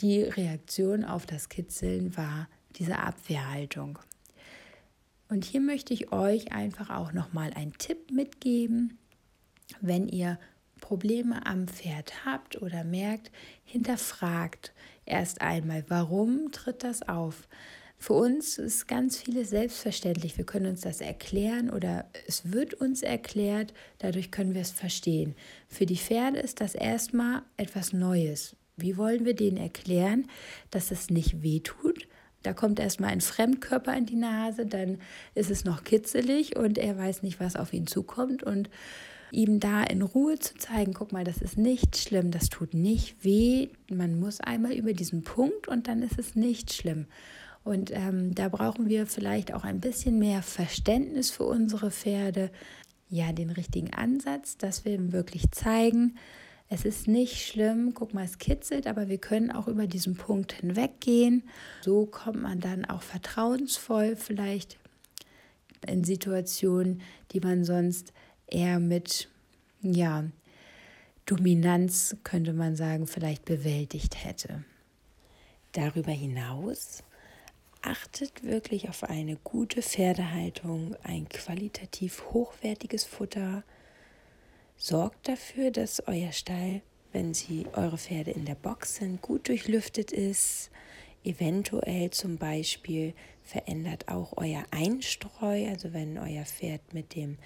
die 0.00 0.22
Reaktion 0.22 1.04
auf 1.04 1.26
das 1.26 1.48
Kitzeln 1.48 2.16
war 2.16 2.48
diese 2.76 2.98
Abwehrhaltung. 3.00 3.98
Und 5.28 5.44
hier 5.44 5.60
möchte 5.60 5.92
ich 5.92 6.12
euch 6.12 6.52
einfach 6.52 6.90
auch 6.90 7.12
nochmal 7.12 7.52
einen 7.54 7.76
Tipp 7.78 8.10
mitgeben, 8.10 8.98
wenn 9.80 10.08
ihr 10.08 10.38
Probleme 10.80 11.46
am 11.46 11.66
Pferd 11.66 12.24
habt 12.24 12.60
oder 12.62 12.84
merkt, 12.84 13.30
hinterfragt 13.64 14.72
erst 15.04 15.40
einmal, 15.40 15.84
warum 15.88 16.52
tritt 16.52 16.84
das 16.84 17.08
auf? 17.08 17.48
Für 17.98 18.12
uns 18.12 18.58
ist 18.58 18.86
ganz 18.86 19.16
vieles 19.16 19.50
selbstverständlich. 19.50 20.36
Wir 20.36 20.44
können 20.44 20.66
uns 20.66 20.82
das 20.82 21.00
erklären 21.00 21.70
oder 21.70 22.04
es 22.26 22.52
wird 22.52 22.74
uns 22.74 23.02
erklärt, 23.02 23.72
dadurch 23.98 24.30
können 24.30 24.54
wir 24.54 24.60
es 24.60 24.70
verstehen. 24.70 25.34
Für 25.66 25.86
die 25.86 25.96
Pferde 25.96 26.38
ist 26.38 26.60
das 26.60 26.74
erstmal 26.74 27.42
etwas 27.56 27.92
Neues. 27.92 28.54
Wie 28.76 28.98
wollen 28.98 29.24
wir 29.24 29.34
denen 29.34 29.56
erklären, 29.56 30.28
dass 30.70 30.90
es 30.90 31.08
nicht 31.08 31.42
wehtut? 31.42 32.06
Da 32.42 32.52
kommt 32.52 32.78
erstmal 32.78 33.10
ein 33.10 33.20
Fremdkörper 33.20 33.96
in 33.96 34.06
die 34.06 34.16
Nase, 34.16 34.66
dann 34.66 34.98
ist 35.34 35.50
es 35.50 35.64
noch 35.64 35.84
kitzelig 35.84 36.56
und 36.56 36.78
er 36.78 36.96
weiß 36.96 37.22
nicht, 37.22 37.40
was 37.40 37.56
auf 37.56 37.72
ihn 37.72 37.86
zukommt. 37.86 38.42
Und 38.42 38.70
ihm 39.30 39.60
da 39.60 39.82
in 39.82 40.02
Ruhe 40.02 40.38
zu 40.38 40.54
zeigen, 40.56 40.94
guck 40.94 41.12
mal, 41.12 41.24
das 41.24 41.38
ist 41.38 41.58
nicht 41.58 41.96
schlimm, 41.96 42.30
das 42.30 42.48
tut 42.48 42.74
nicht 42.74 43.24
weh, 43.24 43.68
man 43.90 44.18
muss 44.18 44.40
einmal 44.40 44.72
über 44.72 44.92
diesen 44.92 45.22
Punkt 45.22 45.68
und 45.68 45.88
dann 45.88 46.02
ist 46.02 46.18
es 46.18 46.36
nicht 46.36 46.72
schlimm. 46.72 47.06
Und 47.64 47.90
ähm, 47.92 48.34
da 48.34 48.48
brauchen 48.48 48.88
wir 48.88 49.06
vielleicht 49.06 49.52
auch 49.52 49.64
ein 49.64 49.80
bisschen 49.80 50.18
mehr 50.18 50.42
Verständnis 50.42 51.30
für 51.30 51.44
unsere 51.44 51.90
Pferde, 51.90 52.50
ja, 53.08 53.32
den 53.32 53.50
richtigen 53.50 53.92
Ansatz, 53.92 54.56
dass 54.56 54.84
wir 54.84 54.94
ihm 54.94 55.12
wirklich 55.12 55.50
zeigen, 55.50 56.16
es 56.68 56.84
ist 56.84 57.06
nicht 57.06 57.46
schlimm, 57.46 57.94
guck 57.94 58.12
mal, 58.12 58.24
es 58.24 58.38
kitzelt, 58.38 58.86
aber 58.86 59.08
wir 59.08 59.18
können 59.18 59.52
auch 59.52 59.68
über 59.68 59.86
diesen 59.86 60.16
Punkt 60.16 60.52
hinweggehen. 60.52 61.44
So 61.82 62.06
kommt 62.06 62.42
man 62.42 62.60
dann 62.60 62.84
auch 62.84 63.02
vertrauensvoll 63.02 64.16
vielleicht 64.16 64.78
in 65.86 66.02
Situationen, 66.02 67.02
die 67.30 67.40
man 67.40 67.64
sonst 67.64 68.12
eher 68.48 68.80
mit, 68.80 69.28
ja, 69.80 70.24
Dominanz, 71.26 72.16
könnte 72.24 72.52
man 72.52 72.76
sagen, 72.76 73.06
vielleicht 73.06 73.44
bewältigt 73.44 74.24
hätte. 74.24 74.64
Darüber 75.72 76.12
hinaus 76.12 77.02
achtet 77.82 78.42
wirklich 78.42 78.88
auf 78.88 79.04
eine 79.04 79.36
gute 79.36 79.82
Pferdehaltung, 79.82 80.96
ein 81.02 81.28
qualitativ 81.28 82.24
hochwertiges 82.32 83.04
Futter. 83.04 83.62
Sorgt 84.78 85.28
dafür, 85.28 85.70
dass 85.70 86.06
euer 86.06 86.32
Stall, 86.32 86.82
wenn 87.12 87.32
sie 87.32 87.66
eure 87.72 87.96
Pferde 87.96 88.30
in 88.30 88.44
der 88.44 88.54
Box 88.54 88.96
sind, 88.96 89.22
gut 89.22 89.48
durchlüftet 89.48 90.12
ist. 90.12 90.70
Eventuell 91.24 92.10
zum 92.10 92.36
Beispiel 92.36 93.14
verändert 93.42 94.08
auch 94.08 94.34
euer 94.36 94.64
Einstreu, 94.70 95.66
also 95.68 95.92
wenn 95.92 96.18
euer 96.18 96.44
Pferd 96.44 96.92
mit 96.92 97.14
dem 97.14 97.38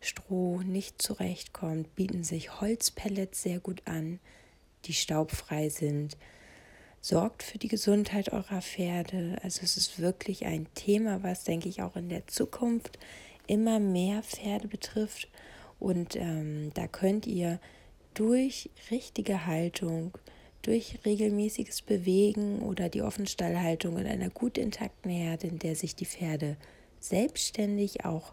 Stroh 0.00 0.62
nicht 0.62 1.02
zurechtkommt, 1.02 1.94
bieten 1.94 2.24
sich 2.24 2.60
Holzpellets 2.60 3.42
sehr 3.42 3.60
gut 3.60 3.82
an, 3.84 4.18
die 4.86 4.94
staubfrei 4.94 5.68
sind. 5.68 6.16
sorgt 7.00 7.42
für 7.42 7.58
die 7.58 7.68
Gesundheit 7.68 8.32
eurer 8.32 8.62
Pferde. 8.62 9.36
Also 9.42 9.60
es 9.62 9.76
ist 9.76 10.00
wirklich 10.00 10.46
ein 10.46 10.66
Thema, 10.74 11.22
was, 11.22 11.44
denke 11.44 11.68
ich, 11.68 11.82
auch 11.82 11.96
in 11.96 12.08
der 12.08 12.26
Zukunft 12.26 12.98
immer 13.46 13.78
mehr 13.78 14.22
Pferde 14.22 14.68
betrifft. 14.68 15.28
Und 15.78 16.16
ähm, 16.16 16.72
da 16.74 16.86
könnt 16.86 17.26
ihr 17.26 17.60
durch 18.14 18.70
richtige 18.90 19.46
Haltung, 19.46 20.12
durch 20.62 20.98
regelmäßiges 21.04 21.82
Bewegen 21.82 22.60
oder 22.60 22.88
die 22.88 23.02
Offenstallhaltung 23.02 23.96
in 23.98 24.06
einer 24.06 24.28
gut 24.28 24.58
intakten 24.58 25.10
Herde, 25.10 25.46
in 25.46 25.58
der 25.58 25.76
sich 25.76 25.94
die 25.94 26.06
Pferde 26.06 26.56
selbstständig 27.00 28.04
auch 28.04 28.32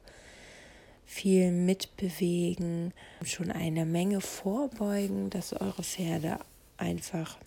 viel 1.05 1.51
mitbewegen, 1.51 2.93
schon 3.23 3.51
eine 3.51 3.85
Menge 3.85 4.21
vorbeugen, 4.21 5.29
dass 5.29 5.53
eure 5.53 5.83
Pferde 5.83 6.39
einfach 6.77 7.37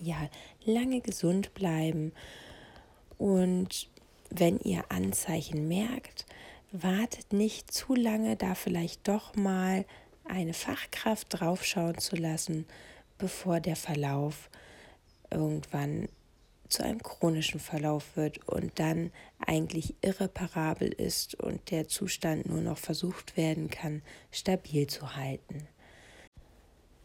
ja 0.00 0.28
lange 0.64 1.00
gesund 1.00 1.54
bleiben. 1.54 2.12
Und 3.16 3.88
wenn 4.30 4.58
ihr 4.58 4.84
Anzeichen 4.90 5.68
merkt, 5.68 6.26
wartet 6.72 7.32
nicht 7.32 7.72
zu 7.72 7.94
lange, 7.94 8.36
da 8.36 8.54
vielleicht 8.54 9.08
doch 9.08 9.34
mal 9.34 9.84
eine 10.24 10.54
Fachkraft 10.54 11.26
draufschauen 11.30 11.98
zu 11.98 12.16
lassen, 12.16 12.66
bevor 13.16 13.60
der 13.60 13.76
Verlauf 13.76 14.50
irgendwann 15.30 16.08
zu 16.68 16.84
einem 16.84 17.02
chronischen 17.02 17.60
Verlauf 17.60 18.16
wird 18.16 18.46
und 18.46 18.78
dann 18.78 19.10
eigentlich 19.38 19.94
irreparabel 20.02 20.88
ist 20.88 21.34
und 21.34 21.70
der 21.70 21.88
Zustand 21.88 22.46
nur 22.46 22.60
noch 22.60 22.78
versucht 22.78 23.36
werden 23.36 23.70
kann, 23.70 24.02
stabil 24.30 24.86
zu 24.86 25.16
halten. 25.16 25.66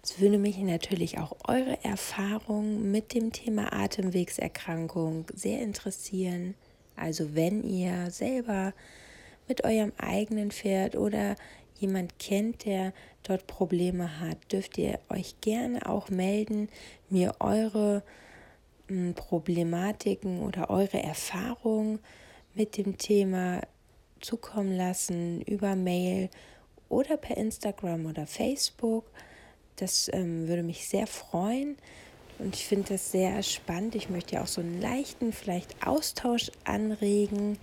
Es 0.04 0.19
würde 0.19 0.38
mich 0.38 0.58
natürlich 0.58 1.17
auch 1.17 1.38
eure 1.47 1.82
Erfahrungen 1.86 2.91
mit 2.91 3.13
dem 3.13 3.32
Thema 3.32 3.71
Atemwegserkrankung 3.71 5.28
sehr 5.34 5.62
interessieren. 5.62 6.56
Also 6.97 7.36
wenn 7.36 7.63
ihr 7.63 8.12
selber 8.12 8.73
mit 9.47 9.63
eurem 9.63 9.91
eigenen 9.97 10.51
Pferd 10.51 10.95
oder 10.95 11.36
jemand 11.75 12.17
kennt, 12.19 12.65
der 12.65 12.93
dort 13.23 13.47
Probleme 13.47 14.19
hat, 14.19 14.38
dürft 14.51 14.77
ihr 14.77 14.99
euch 15.10 15.36
gerne 15.41 15.89
auch 15.89 16.10
melden, 16.10 16.69
mir 17.10 17.36
eure 17.39 18.03
hm, 18.88 19.13
Problematiken 19.15 20.41
oder 20.41 20.69
eure 20.69 21.01
Erfahrungen 21.01 21.99
mit 22.53 22.77
dem 22.77 22.97
Thema 22.97 23.62
zukommen 24.21 24.75
lassen 24.75 25.41
über 25.41 25.75
Mail 25.75 26.29
oder 26.89 27.17
per 27.17 27.38
Instagram 27.38 28.06
oder 28.06 28.27
Facebook. 28.27 29.06
Das 29.75 30.10
ähm, 30.13 30.47
würde 30.47 30.63
mich 30.63 30.88
sehr 30.88 31.08
freuen 31.08 31.77
und 32.39 32.56
ich 32.56 32.65
finde 32.65 32.93
das 32.93 33.12
sehr 33.12 33.41
spannend. 33.43 33.95
Ich 33.95 34.10
möchte 34.10 34.36
ja 34.36 34.43
auch 34.43 34.47
so 34.47 34.62
einen 34.62 34.82
leichten, 34.82 35.34
vielleicht 35.34 35.86
Austausch 35.86 36.51
anregen. 36.63 37.58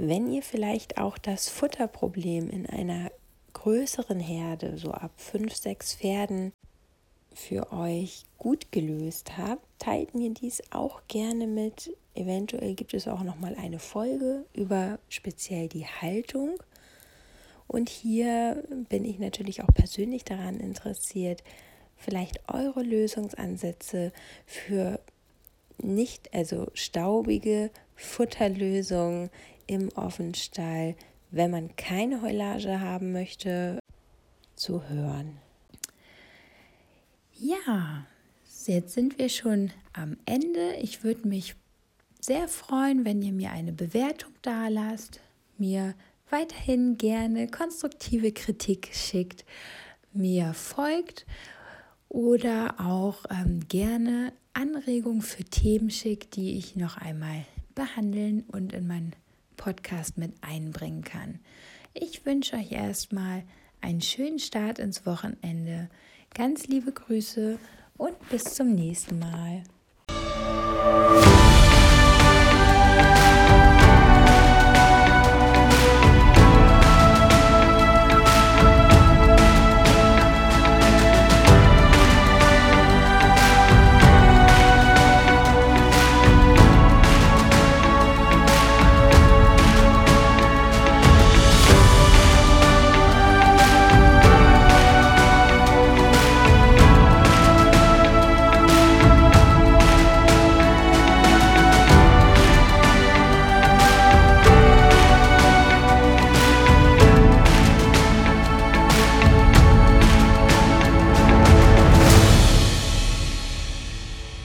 Wenn 0.00 0.30
ihr 0.30 0.42
vielleicht 0.42 0.98
auch 0.98 1.18
das 1.18 1.48
Futterproblem 1.48 2.48
in 2.50 2.66
einer 2.66 3.10
größeren 3.52 4.20
Herde, 4.20 4.78
so 4.78 4.92
ab 4.92 5.10
fünf, 5.16 5.56
sechs 5.56 5.96
Pferden, 5.96 6.52
für 7.34 7.72
euch 7.72 8.24
gut 8.38 8.70
gelöst 8.72 9.36
habt, 9.36 9.64
teilt 9.80 10.14
mir 10.14 10.30
dies 10.30 10.62
auch 10.70 11.02
gerne 11.08 11.48
mit. 11.48 11.96
Eventuell 12.14 12.74
gibt 12.74 12.94
es 12.94 13.08
auch 13.08 13.24
noch 13.24 13.40
mal 13.40 13.56
eine 13.56 13.80
Folge 13.80 14.44
über 14.54 15.00
speziell 15.08 15.68
die 15.68 15.86
Haltung 15.86 16.62
und 17.66 17.88
hier 17.88 18.64
bin 18.88 19.04
ich 19.04 19.18
natürlich 19.18 19.62
auch 19.62 19.74
persönlich 19.74 20.24
daran 20.24 20.60
interessiert, 20.60 21.42
vielleicht 21.96 22.40
eure 22.48 22.82
Lösungsansätze 22.82 24.12
für 24.46 25.00
nicht, 25.80 26.32
also 26.34 26.68
staubige 26.74 27.70
Futterlösungen 27.94 29.30
im 29.68 29.90
Offenstall, 29.90 30.96
wenn 31.30 31.52
man 31.52 31.76
keine 31.76 32.22
Heulage 32.22 32.80
haben 32.80 33.12
möchte, 33.12 33.78
zu 34.56 34.88
hören. 34.88 35.38
Ja, 37.38 38.04
jetzt 38.66 38.94
sind 38.94 39.18
wir 39.18 39.28
schon 39.28 39.70
am 39.92 40.16
Ende. 40.26 40.74
Ich 40.80 41.04
würde 41.04 41.28
mich 41.28 41.54
sehr 42.20 42.48
freuen, 42.48 43.04
wenn 43.04 43.22
ihr 43.22 43.32
mir 43.32 43.52
eine 43.52 43.72
Bewertung 43.72 44.32
da 44.42 44.66
lasst, 44.68 45.20
mir 45.56 45.94
weiterhin 46.30 46.98
gerne 46.98 47.48
konstruktive 47.48 48.32
Kritik 48.32 48.90
schickt, 48.92 49.44
mir 50.12 50.52
folgt 50.54 51.26
oder 52.08 52.74
auch 52.78 53.24
ähm, 53.30 53.60
gerne 53.68 54.32
Anregungen 54.52 55.22
für 55.22 55.44
Themen 55.44 55.90
schickt, 55.90 56.36
die 56.36 56.58
ich 56.58 56.74
noch 56.74 56.96
einmal 56.96 57.44
behandeln 57.74 58.44
und 58.48 58.72
in 58.72 58.86
meinen 58.86 59.14
Podcast 59.58 60.16
mit 60.16 60.32
einbringen 60.40 61.04
kann. 61.04 61.40
Ich 61.92 62.24
wünsche 62.24 62.56
euch 62.56 62.72
erstmal 62.72 63.42
einen 63.82 64.00
schönen 64.00 64.38
Start 64.38 64.78
ins 64.78 65.04
Wochenende. 65.04 65.90
Ganz 66.34 66.66
liebe 66.66 66.92
Grüße 66.92 67.58
und 67.98 68.28
bis 68.30 68.54
zum 68.54 68.74
nächsten 68.74 69.18
Mal. 69.18 69.64